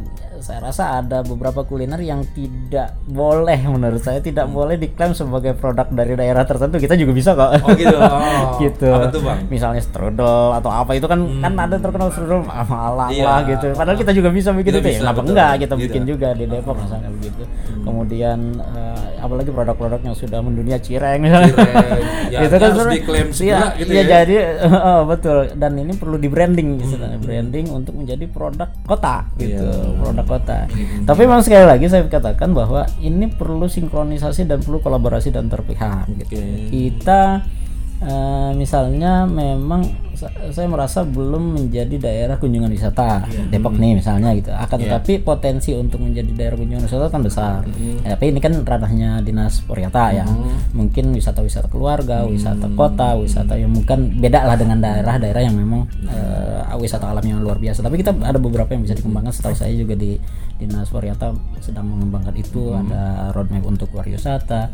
saya 0.45 0.61
rasa 0.63 1.01
ada 1.01 1.19
beberapa 1.21 1.63
kuliner 1.63 1.97
yang 1.99 2.21
tidak 2.29 2.93
boleh 3.03 3.57
menurut 3.65 3.99
saya 3.99 4.21
tidak 4.21 4.45
boleh 4.47 4.77
diklaim 4.77 5.11
sebagai 5.11 5.53
produk 5.55 5.89
dari 5.89 6.13
daerah 6.13 6.45
tertentu 6.45 6.77
kita 6.77 6.95
juga 6.95 7.13
bisa 7.13 7.33
kok 7.33 7.51
Oh 7.59 7.73
gitu. 7.73 7.97
Oh. 8.05 8.61
gitu 8.61 8.87
Apa 8.87 9.09
tuh, 9.09 9.21
Bang? 9.21 9.41
misalnya 9.49 9.81
strudel 9.81 10.29
atau 10.53 10.69
apa 10.69 10.93
itu 10.93 11.05
kan 11.05 11.17
kan 11.41 11.55
ada 11.57 11.77
terkenal 11.77 12.09
strudel 12.09 12.45
ah, 12.53 12.63
Malang 12.63 13.09
Iya. 13.09 13.25
lah 13.25 13.41
gitu 13.43 13.67
padahal 13.73 13.97
kita 13.97 14.13
juga 14.13 14.29
bisa 14.29 14.53
bikin 14.53 14.71
Kita 14.71 14.79
itu 14.79 14.89
ya 14.91 14.99
kenapa 15.01 15.19
betul. 15.19 15.31
enggak 15.31 15.53
kita 15.57 15.75
Gitu. 15.75 15.83
bikin 15.83 16.03
juga 16.05 16.29
di 16.31 16.45
Depok 16.45 16.77
misalnya 16.77 17.09
begitu 17.11 17.43
kemudian 17.81 18.39
eh, 18.61 19.03
apalagi 19.19 19.51
produk-produk 19.51 20.01
yang 20.03 20.13
sudah 20.15 20.39
mendunia 20.39 20.77
cireng 20.77 21.19
misalnya 21.19 21.51
Cireng. 21.51 22.05
Ya, 22.35 22.39
itu 22.43 22.53
harus 22.53 22.67
sebenarnya- 22.69 22.95
diklaim 22.97 23.29
iya, 23.39 23.59
gitu 23.77 23.91
iya, 23.91 24.03
ya. 24.03 24.09
jadi 24.19 24.35
oh, 24.67 25.01
betul 25.07 25.39
dan 25.55 25.73
ini 25.77 25.93
perlu 25.95 26.17
di 26.17 26.27
branding 26.27 26.69
gitu 26.77 26.95
branding 27.21 27.67
untuk 27.71 27.95
menjadi 27.95 28.25
produk 28.27 28.69
kota 28.83 29.23
gitu 29.37 29.63
Iya. 29.63 29.95
produk 29.97 30.25
kota 30.27 30.34
tapi 31.05 31.21
memang 31.29 31.43
sekali 31.45 31.65
lagi 31.67 31.87
saya 31.87 32.07
katakan 32.07 32.51
bahwa 32.57 32.89
ini 32.99 33.31
perlu 33.31 33.69
sinkronisasi 33.71 34.49
dan 34.49 34.63
perlu 34.65 34.81
kolaborasi 34.81 35.31
dan 35.31 35.47
terpihak 35.47 36.09
gitu. 36.25 36.39
Oke. 36.39 36.71
kita 36.73 37.45
eh, 38.03 38.51
misalnya 38.59 39.29
memang 39.29 40.04
saya 40.55 40.69
merasa 40.71 41.03
belum 41.03 41.59
menjadi 41.59 41.97
daerah 41.99 42.37
kunjungan 42.39 42.71
wisata 42.71 43.27
Depok 43.51 43.75
nih 43.77 43.99
misalnya 43.99 44.31
gitu. 44.35 44.51
Akan 44.55 44.79
tetapi 44.81 45.21
potensi 45.21 45.75
untuk 45.75 46.03
menjadi 46.03 46.31
daerah 46.33 46.57
kunjungan 46.59 46.85
wisata 46.87 47.07
kan 47.11 47.23
besar. 47.23 47.61
Ya, 48.05 48.15
tapi 48.15 48.31
ini 48.31 48.41
kan 48.41 48.55
ranahnya 48.63 49.21
dinas 49.21 49.61
pariwisata 49.67 50.05
ya. 50.15 50.27
Mungkin 50.75 51.15
wisata-wisata 51.15 51.67
keluarga 51.69 52.23
wisata 52.25 52.67
kota 52.73 53.19
wisata 53.19 53.55
yang 53.59 53.75
mungkin 53.75 54.19
beda 54.19 54.47
lah 54.47 54.57
dengan 54.59 54.79
daerah-daerah 54.81 55.43
yang 55.43 55.57
memang 55.59 55.87
eh, 56.07 56.77
wisata 56.79 57.11
alam 57.11 57.25
yang 57.25 57.41
luar 57.43 57.59
biasa. 57.59 57.83
Tapi 57.83 58.01
kita 58.01 58.15
ada 58.15 58.39
beberapa 58.39 58.71
yang 58.75 58.83
bisa 58.83 58.95
dikembangkan. 58.95 59.33
Setahu 59.35 59.57
saya 59.57 59.73
juga 59.75 59.95
di 59.99 60.19
dinas 60.59 60.91
pariwisata 60.91 61.35
sedang 61.63 61.91
mengembangkan 61.91 62.35
itu. 62.39 62.75
Ada 62.75 63.35
roadmap 63.35 63.65
untuk 63.67 63.91
pariwisata. 63.95 64.71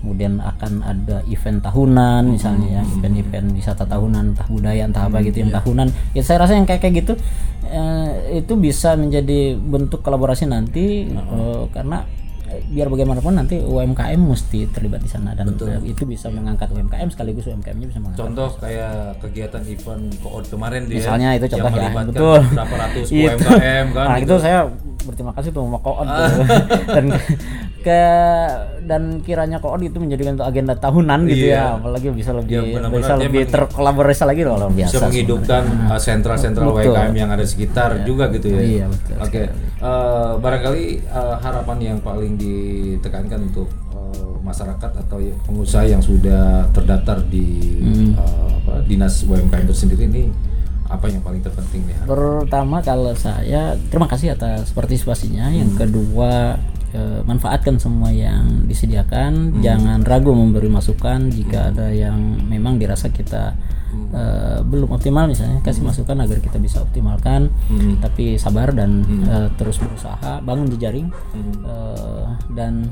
Kemudian 0.00 0.40
akan 0.40 0.84
ada 0.84 1.24
event 1.28 1.60
tahunan 1.64 2.22
misalnya 2.30 2.80
ya. 2.80 2.82
Event-event 2.98 3.56
wisata 3.56 3.84
tahunan 3.84 4.36
entah 4.36 4.48
budaya 4.48 4.77
entah 4.86 5.10
apa 5.10 5.24
gitu 5.26 5.42
yang 5.42 5.50
tahunan. 5.50 5.90
Ya 6.14 6.22
saya 6.22 6.46
rasa 6.46 6.54
yang 6.54 6.68
kayak 6.68 6.84
kayak 6.84 6.94
gitu 7.02 7.12
eh, 7.66 8.38
itu 8.44 8.52
bisa 8.54 8.94
menjadi 8.94 9.58
bentuk 9.58 10.04
kolaborasi 10.04 10.46
nanti 10.46 11.08
eh, 11.10 11.62
karena 11.74 12.06
biar 12.66 12.88
bagaimanapun 12.88 13.32
nanti 13.34 13.56
UMKM 13.58 14.16
mesti 14.18 14.68
terlibat 14.68 15.00
di 15.00 15.10
sana 15.10 15.32
dan 15.32 15.52
eh, 15.52 15.80
itu 15.84 16.02
bisa 16.02 16.28
mengangkat 16.28 16.68
UMKM 16.68 17.08
sekaligus 17.08 17.44
UMKM-nya 17.46 17.86
bisa 17.86 18.00
mengangkat 18.00 18.20
Contoh 18.24 18.48
kayak 18.56 19.20
kegiatan 19.20 19.62
event 19.64 20.04
koord 20.18 20.46
kemarin 20.48 20.88
dia 20.88 20.98
misalnya 20.98 21.28
itu 21.36 21.46
contoh 21.48 21.70
ya 21.70 21.90
betul 21.92 22.40
berapa 22.48 22.74
ratus 22.78 23.06
Itu. 23.12 23.24
UMKM 23.28 23.86
kan 23.92 24.06
nah 24.08 24.16
gitu. 24.18 24.26
itu 24.26 24.34
saya 24.40 24.58
berterima 24.98 25.32
kasih 25.32 25.50
tuh 25.50 25.62
sama 25.64 25.78
tuh. 25.80 25.96
dan 26.96 27.04
ke 27.78 28.00
dan 28.84 29.02
kiranya 29.22 29.56
Koon 29.62 29.80
itu 29.80 29.96
menjadikan 29.96 30.34
agenda 30.40 30.74
tahunan 30.74 31.28
gitu 31.28 31.48
Iya. 31.48 31.56
ya 31.56 31.64
apalagi 31.78 32.08
bisa 32.10 32.32
lebih 32.34 32.50
Ya, 32.50 32.62
benar-benar 32.64 33.00
bisa 33.00 33.12
dia 33.14 33.22
lebih 33.24 33.42
terkolaborasi 33.48 34.22
lagi 34.24 34.42
loh 34.42 34.56
luar 34.58 34.72
biasa 34.72 34.92
bisa 34.92 35.04
menghidupkan 35.06 35.62
uh, 35.86 36.00
sentral-sentral 36.00 36.72
Betul. 36.72 36.92
UMKM 36.92 37.14
yang 37.14 37.30
ada 37.30 37.44
di 37.44 37.50
sekitar 37.50 37.90
juga 38.02 38.28
gitu 38.32 38.46
ya. 38.52 38.60
Iya, 38.60 38.84
betul 38.88 39.16
Oke, 39.20 39.42
Uh, 39.78 40.34
barangkali 40.42 41.06
uh, 41.06 41.38
harapan 41.38 41.78
yang 41.78 41.98
paling 42.02 42.34
ditekankan 42.38 43.50
untuk 43.50 43.68
uh, 43.92 44.38
masyarakat 44.40 44.90
atau 45.04 45.18
ya 45.18 45.34
pengusaha 45.44 45.84
yang 45.84 46.00
sudah 46.00 46.70
terdaftar 46.70 47.20
di 47.26 47.46
Hmm. 47.82 48.14
uh, 48.14 48.48
apa, 48.62 48.74
dinas 48.86 49.26
UMKM 49.26 49.66
tersendiri 49.66 50.06
ini 50.06 50.24
apa 50.88 51.04
yang 51.12 51.20
paling 51.20 51.44
terpenting 51.44 51.84
nih? 51.84 51.96
Pertama 52.08 52.80
kalau 52.80 53.12
saya 53.12 53.76
terima 53.92 54.08
kasih 54.08 54.32
atas 54.32 54.72
partisipasinya. 54.72 55.52
Yang 55.52 55.76
kedua 55.76 56.56
eh, 56.94 57.20
manfaatkan 57.24 57.80
semua 57.80 58.12
yang 58.12 58.68
disediakan. 58.68 59.60
Jangan 59.64 60.04
ragu 60.04 60.32
memberi 60.32 60.70
masukan 60.70 61.28
jika 61.32 61.72
ada 61.74 61.90
yang 61.92 62.16
memang 62.46 62.76
dirasa 62.76 63.08
kita 63.10 63.56
eh, 64.12 64.60
belum 64.62 64.92
optimal 64.92 65.28
misalnya 65.30 65.64
kasih 65.64 65.84
masukan 65.84 66.18
agar 66.20 66.38
kita 66.38 66.60
bisa 66.60 66.84
optimalkan. 66.84 67.48
Tapi 68.00 68.36
sabar 68.36 68.70
dan 68.72 69.02
eh, 69.26 69.48
terus 69.56 69.80
berusaha 69.80 70.40
bangun 70.44 70.68
jejaring 70.72 71.08
eh, 71.64 72.26
dan 72.52 72.88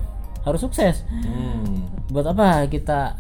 harus 0.47 0.61
sukses. 0.63 1.03
Hmm. 1.11 1.91
Buat 2.07 2.31
apa 2.33 2.71
kita 2.71 3.19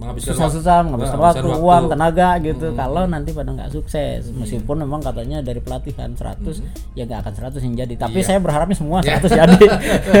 Menghabiskan 0.00 0.38
susah-susah 0.38 0.86
menghabiskan 0.86 1.18
menghabiskan 1.18 1.18
waktu, 1.18 1.46
waktu. 1.50 1.66
uang, 1.66 1.84
tenaga 1.90 2.28
gitu. 2.46 2.66
Kalau 2.78 3.02
nanti 3.10 3.30
pada 3.34 3.50
nggak 3.50 3.70
sukses 3.74 4.30
meskipun 4.30 4.86
memang 4.86 5.02
katanya 5.02 5.42
dari 5.42 5.58
pelatihan 5.58 6.14
100 6.14 6.62
ya 6.94 7.04
nggak 7.10 7.20
akan 7.26 7.32
100 7.50 7.66
yang 7.66 7.74
jadi. 7.84 7.94
Tapi 7.98 8.18
saya 8.22 8.38
berharapnya 8.38 8.78
semua 8.78 9.02
100 9.02 9.26
jadi. 9.26 9.66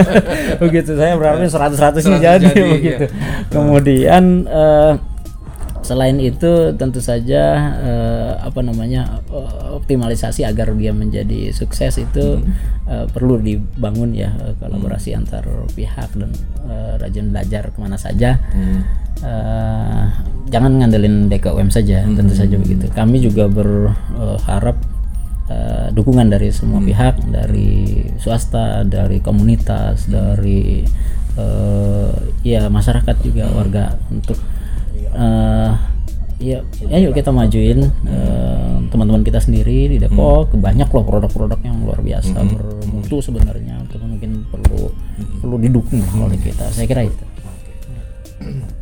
Begitu 0.66 0.90
saya 0.98 1.14
berharapnya 1.14 1.48
100 1.48 1.78
100 1.78 2.02
yang 2.02 2.18
100 2.18 2.26
jadi, 2.28 2.46
jadi, 2.50 2.62
begitu. 2.66 3.04
Kemudian 3.54 4.24
eh, 4.50 4.92
selain 5.90 6.22
itu 6.22 6.70
tentu 6.78 7.02
saja 7.02 7.42
eh, 7.82 8.32
apa 8.38 8.62
namanya 8.62 9.18
eh, 9.26 9.74
optimalisasi 9.74 10.46
agar 10.46 10.70
dia 10.78 10.94
menjadi 10.94 11.50
sukses 11.50 11.98
itu 11.98 12.38
eh, 12.86 13.10
perlu 13.10 13.42
dibangun 13.42 14.14
ya 14.14 14.30
kolaborasi 14.62 15.18
antar 15.18 15.42
pihak 15.74 16.14
dan 16.14 16.30
eh, 16.70 16.94
rajin 16.94 17.34
belajar 17.34 17.74
ke 17.74 17.78
mana 17.82 17.98
saja. 17.98 18.38
Eh, 19.18 20.04
jangan 20.46 20.78
ngandelin 20.78 21.26
DKUM 21.26 21.74
saja 21.74 22.06
tentu 22.06 22.38
saja 22.38 22.54
begitu. 22.54 22.86
Kami 22.94 23.18
juga 23.18 23.50
berharap 23.50 24.78
eh, 25.50 25.90
dukungan 25.90 26.30
dari 26.30 26.54
semua 26.54 26.78
pihak 26.78 27.18
dari 27.34 28.06
swasta 28.22 28.86
dari 28.86 29.18
komunitas 29.18 30.06
dari 30.06 30.86
eh, 31.34 32.14
ya 32.46 32.70
masyarakat 32.70 33.16
juga 33.26 33.50
warga 33.50 33.98
untuk 34.06 34.38
eh, 35.14 35.70
ya 36.40 36.58
ayo 36.88 37.12
kita 37.12 37.28
majuin 37.28 37.84
eh, 38.08 38.76
teman-teman 38.88 39.22
kita 39.22 39.40
sendiri 39.42 39.92
di 39.92 39.96
Depok. 40.00 40.54
Banyak 40.56 40.88
loh 40.90 41.04
produk-produk 41.04 41.60
yang 41.62 41.82
luar 41.84 42.00
biasa 42.02 42.36
bermutu 42.44 43.22
sebenarnya. 43.22 43.80
Itu 43.86 44.00
mungkin 44.02 44.46
perlu 44.50 44.90
perlu 45.44 45.56
didukung 45.60 46.02
oleh 46.18 46.38
kita. 46.40 46.68
Saya 46.72 46.86
kira 46.88 47.06
itu. 47.06 47.24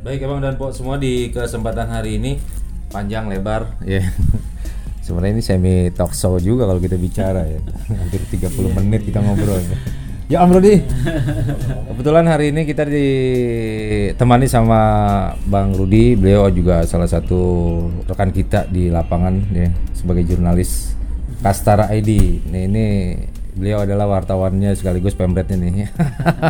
Baik 0.07 0.25
Abang 0.25 0.41
dan 0.41 0.55
Pok 0.55 0.71
semua 0.71 0.97
di 0.97 1.35
kesempatan 1.35 1.91
hari 1.91 2.17
ini 2.17 2.39
panjang 2.89 3.27
lebar 3.27 3.77
ya. 3.85 4.01
Sebenarnya 5.05 5.41
ini 5.41 5.43
semi 5.43 5.75
talk 5.89 6.13
show 6.13 6.37
juga 6.37 6.69
kalau 6.69 6.79
kita 6.79 6.95
bicara 7.01 7.43
ya. 7.49 7.61
Hampir 7.91 8.23
30 8.29 8.77
menit 8.77 9.09
kita 9.09 9.25
ngobrol. 9.25 9.57
Ya 9.57 10.08
Om 10.29 10.61
Rudi. 10.61 10.77
Kebetulan 11.89 12.29
hari 12.29 12.53
ini 12.53 12.69
kita 12.69 12.85
ditemani 12.85 14.45
sama 14.45 14.81
Bang 15.49 15.73
Rudi. 15.73 16.21
Beliau 16.21 16.53
juga 16.53 16.85
salah 16.85 17.09
satu 17.09 17.41
rekan 18.05 18.29
kita 18.29 18.69
di 18.69 18.93
lapangan 18.93 19.41
ya 19.57 19.73
sebagai 19.97 20.29
jurnalis 20.29 20.93
Kastara 21.41 21.89
ID. 21.97 22.45
Nih 22.45 22.63
ini 22.69 22.87
beliau 23.57 23.89
adalah 23.89 24.05
wartawannya 24.05 24.77
sekaligus 24.77 25.17
pemretnya 25.17 25.57
nih. 25.57 25.89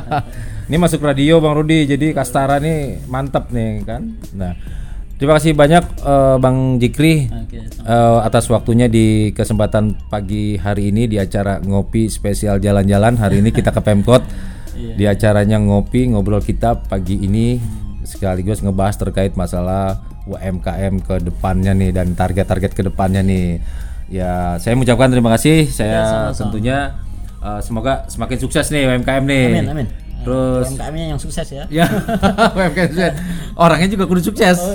ini 0.74 0.76
masuk 0.82 0.98
radio 0.98 1.38
Bang 1.38 1.54
Rudi. 1.54 1.86
Jadi 1.86 2.10
Kastara 2.10 2.58
nih 2.58 3.06
mantap 3.06 3.54
nih 3.54 3.86
kan. 3.86 4.02
Nah, 4.34 4.58
terima 5.18 5.36
kasih 5.36 5.52
banyak 5.52 5.84
eh, 6.00 6.36
Bang 6.38 6.78
Jikri 6.78 7.26
eh, 7.26 8.18
atas 8.22 8.46
waktunya 8.48 8.86
di 8.86 9.34
kesempatan 9.34 9.98
pagi 10.06 10.54
hari 10.56 10.94
ini 10.94 11.10
di 11.10 11.18
acara 11.18 11.58
ngopi 11.58 12.06
spesial 12.06 12.62
jalan-jalan. 12.62 13.18
Hari 13.18 13.42
ini 13.42 13.50
kita 13.50 13.74
ke 13.74 13.82
Pemkot 13.82 14.22
di 14.98 15.04
acaranya 15.04 15.58
ngopi 15.58 16.08
ngobrol 16.14 16.40
kita 16.40 16.78
pagi 16.86 17.18
ini 17.18 17.58
sekaligus 18.06 18.62
ngebahas 18.62 18.96
terkait 18.96 19.34
masalah 19.34 20.00
UMKM 20.24 21.02
ke 21.02 21.14
depannya 21.20 21.74
nih 21.74 21.90
dan 21.92 22.14
target-target 22.14 22.72
ke 22.72 22.82
depannya 22.86 23.20
nih. 23.20 23.58
Ya, 24.08 24.56
saya 24.56 24.72
mengucapkan 24.72 25.12
terima 25.12 25.34
kasih. 25.36 25.68
Saya 25.68 26.32
tentunya 26.32 26.96
eh, 27.42 27.60
semoga 27.60 28.06
semakin 28.06 28.38
sukses 28.38 28.70
nih 28.70 28.86
UMKM 28.86 29.24
nih. 29.26 29.46
amin 29.50 29.68
amin 29.74 30.07
Terus 30.18 30.64
UMKM-nya 30.70 31.06
yang 31.10 31.20
sukses 31.20 31.46
ya 31.46 31.64
ya 31.68 31.86
UMKM 32.56 32.88
sukses. 32.90 33.14
Orangnya 33.54 33.88
juga 33.88 34.04
kudu 34.04 34.20
sukses. 34.22 34.56
Oh, 34.58 34.74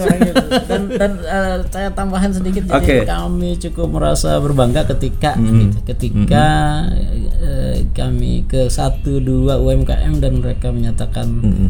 dan 0.65 0.81
dan 0.89 1.11
eh, 1.19 1.57
saya 1.67 1.89
tambahan 1.89 2.31
sedikit 2.31 2.63
jadi 2.65 2.79
Oke. 2.79 2.97
kami 3.05 3.55
cukup 3.57 3.87
merasa 3.89 4.39
berbangga 4.39 4.83
ketika 4.87 5.35
gitu, 5.35 5.77
ketika 5.85 6.45
eh, 7.39 7.85
kami 7.91 8.43
ke 8.45 8.67
satu 8.67 9.19
dua 9.19 9.59
UMKM 9.59 10.19
dan 10.19 10.39
mereka 10.39 10.69
menyatakan 10.69 11.27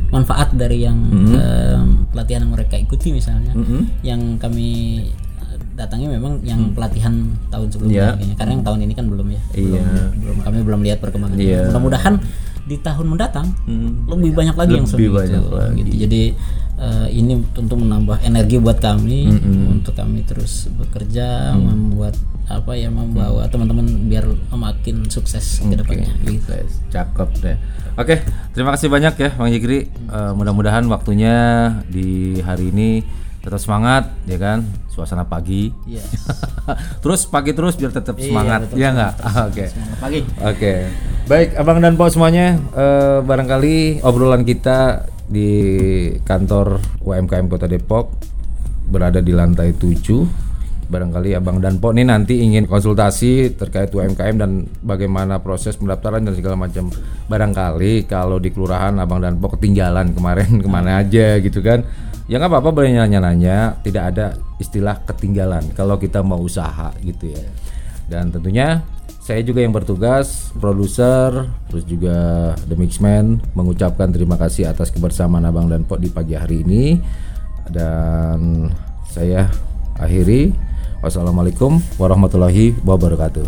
manfaat 0.09 0.53
dari 0.53 0.85
yang 0.85 0.97
eh, 1.33 1.81
pelatihan 2.09 2.45
yang 2.45 2.53
mereka 2.53 2.75
ikuti 2.75 3.09
misalnya 3.09 3.53
yang 4.01 4.37
kami 4.37 5.01
datangi 5.73 6.05
memang 6.05 6.37
yang 6.45 6.69
pelatihan 6.71 7.33
tahun 7.49 7.65
sebelumnya 7.67 8.13
kayaknya. 8.13 8.35
karena 8.37 8.51
yang 8.53 8.63
tahun 8.63 8.79
ini 8.85 8.93
kan 8.93 9.05
belum 9.09 9.27
ya 9.27 9.41
Iya. 9.57 9.81
belum, 9.81 10.09
belum 10.21 10.37
kami 10.45 10.57
belum 10.61 10.79
lihat 10.85 10.97
perkembangan 11.01 11.37
Iya. 11.41 11.59
mudah-mudahan 11.67 12.13
di 12.63 12.75
tahun 12.77 13.05
mendatang 13.09 13.47
Mm. 13.63 14.07
lebih 14.07 14.31
banyak 14.33 14.55
lagi 14.55 14.73
yang 14.73 14.85
Lebih 14.85 14.93
seperti 15.03 15.17
banyak 15.19 15.41
itu, 15.41 15.51
lagi. 15.51 15.75
gitu. 15.77 15.91
Jadi 15.99 16.23
eh, 16.73 17.07
ini 17.13 17.33
tentu 17.51 17.75
menambah 17.75 18.17
energi 18.21 18.57
buat 18.57 18.77
kami 18.77 19.29
untuk 19.69 19.93
kami 19.93 20.23
terus 20.23 20.67
bekerja, 20.73 21.53
Mm. 21.53 21.61
membuat 21.61 22.15
apa 22.43 22.71
ya 22.73 22.87
membawa 22.87 23.47
teman-teman 23.47 23.87
biar 24.03 24.25
makin 24.49 25.07
sukses 25.07 25.59
ke 25.59 25.73
depannya. 25.73 26.11
Gitu. 26.21 26.51
Cakep 26.89 27.29
deh. 27.39 27.57
Oke, 27.93 28.19
terima 28.51 28.73
kasih 28.73 28.89
banyak 28.89 29.13
ya 29.13 29.29
Bang 29.33 29.47
Jikri. 29.47 29.85
Eh, 29.87 30.31
mudah-mudahan 30.33 30.83
waktunya 30.85 31.35
di 31.85 32.39
hari 32.39 32.69
ini 32.69 33.03
tetap 33.39 33.59
semangat 33.59 34.07
ya 34.23 34.35
kan. 34.35 34.63
Suasana 34.87 35.23
pagi. 35.23 35.67
Iya. 35.85 36.01
terus 37.01 37.25
pagi 37.25 37.51
terus 37.51 37.73
biar 37.73 37.89
tetap 37.89 38.15
Iya, 38.15 38.27
semangat. 38.27 38.59
Iya 38.71 38.87
nggak? 38.91 39.13
Ah, 39.19 39.35
Oke. 39.47 39.65
Selamat 39.67 39.97
pagi. 39.99 40.19
Oke. 40.39 40.73
Baik, 41.23 41.55
Abang 41.55 41.79
dan 41.79 41.95
Pok 41.95 42.11
semuanya, 42.11 42.59
eh, 42.75 43.23
barangkali 43.23 44.03
obrolan 44.03 44.43
kita 44.43 45.07
di 45.31 45.55
kantor 46.19 46.83
UMKM 46.99 47.47
Kota 47.47 47.63
Depok 47.63 48.11
berada 48.91 49.23
di 49.23 49.31
lantai 49.31 49.71
7. 49.71 50.27
Barangkali 50.91 51.31
Abang 51.31 51.63
dan 51.63 51.79
Pok 51.79 51.95
ini 51.95 52.03
nanti 52.03 52.43
ingin 52.43 52.67
konsultasi 52.67 53.55
terkait 53.55 53.87
UMKM 53.95 54.35
dan 54.35 54.67
bagaimana 54.83 55.39
proses 55.39 55.79
pendaftaran 55.79 56.27
dan 56.27 56.35
segala 56.35 56.59
macam. 56.59 56.91
Barangkali 57.31 58.03
kalau 58.03 58.35
di 58.35 58.51
kelurahan 58.51 58.91
Abang 58.99 59.23
dan 59.23 59.39
Pok 59.39 59.55
ketinggalan 59.55 60.11
kemarin 60.11 60.59
ke 60.63 60.67
mana 60.67 61.07
aja 61.07 61.39
gitu 61.39 61.63
kan. 61.63 61.87
Ya 62.27 62.35
nggak 62.35 62.51
apa-apa 62.51 62.75
boleh 62.75 62.99
nanya-nanya, 62.99 63.79
tidak 63.79 64.11
ada 64.11 64.35
istilah 64.59 64.99
ketinggalan 65.07 65.71
kalau 65.71 65.95
kita 65.95 66.19
mau 66.19 66.43
usaha 66.43 66.91
gitu 66.99 67.31
ya. 67.31 67.47
Dan 68.11 68.27
tentunya 68.27 68.83
saya 69.23 69.39
juga 69.39 69.63
yang 69.63 69.71
bertugas, 69.71 70.51
produser, 70.59 71.47
terus 71.71 71.87
juga 71.87 72.51
The 72.67 72.75
Mixman 72.75 73.39
mengucapkan 73.55 74.11
terima 74.11 74.35
kasih 74.35 74.67
atas 74.67 74.91
kebersamaan 74.91 75.47
Abang 75.47 75.71
dan 75.71 75.87
Pok 75.87 75.95
di 75.95 76.11
pagi 76.11 76.35
hari 76.35 76.59
ini. 76.67 76.99
Dan 77.71 78.67
saya 79.07 79.47
akhiri. 79.95 80.51
Wassalamualaikum 80.99 81.79
warahmatullahi 81.95 82.75
wabarakatuh. 82.83 83.47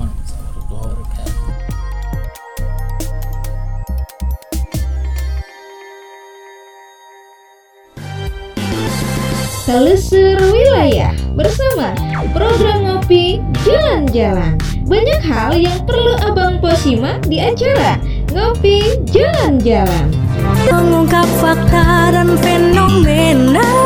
Telusur 9.68 10.40
Wilayah 10.40 11.12
bersama 11.36 11.92
program 12.32 12.80
ngopi 12.88 13.44
jalan-jalan. 13.68 14.64
Banyak 14.86 15.21
hal 15.26 15.58
yang 15.58 15.82
perlu 15.89 16.13
Abang 16.21 16.62
Posima 16.62 17.17
di 17.26 17.41
acara 17.41 17.98
Ngopi 18.30 19.02
Jalan-Jalan. 19.10 20.13
Mengungkap 20.69 21.26
fakta 21.41 22.13
dan 22.13 22.38
fenomena 22.38 23.85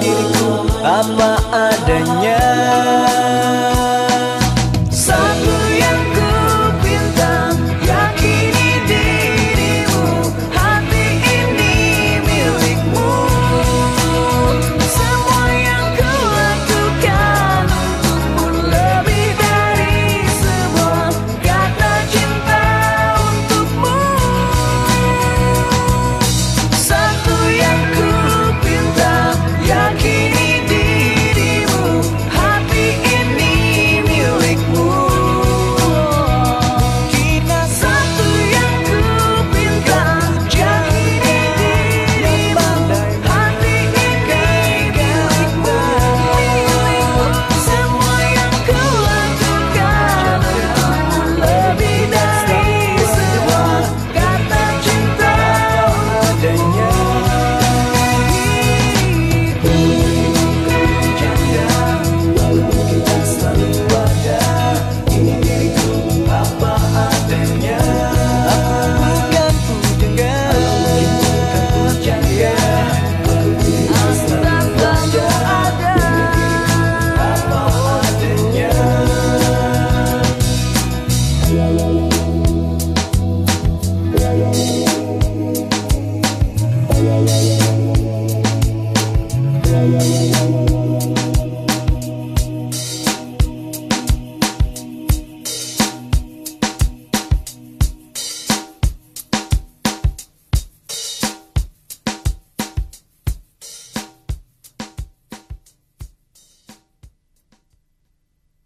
diriku 0.00 0.64
apa 0.82 1.36
adanya. 1.52 2.40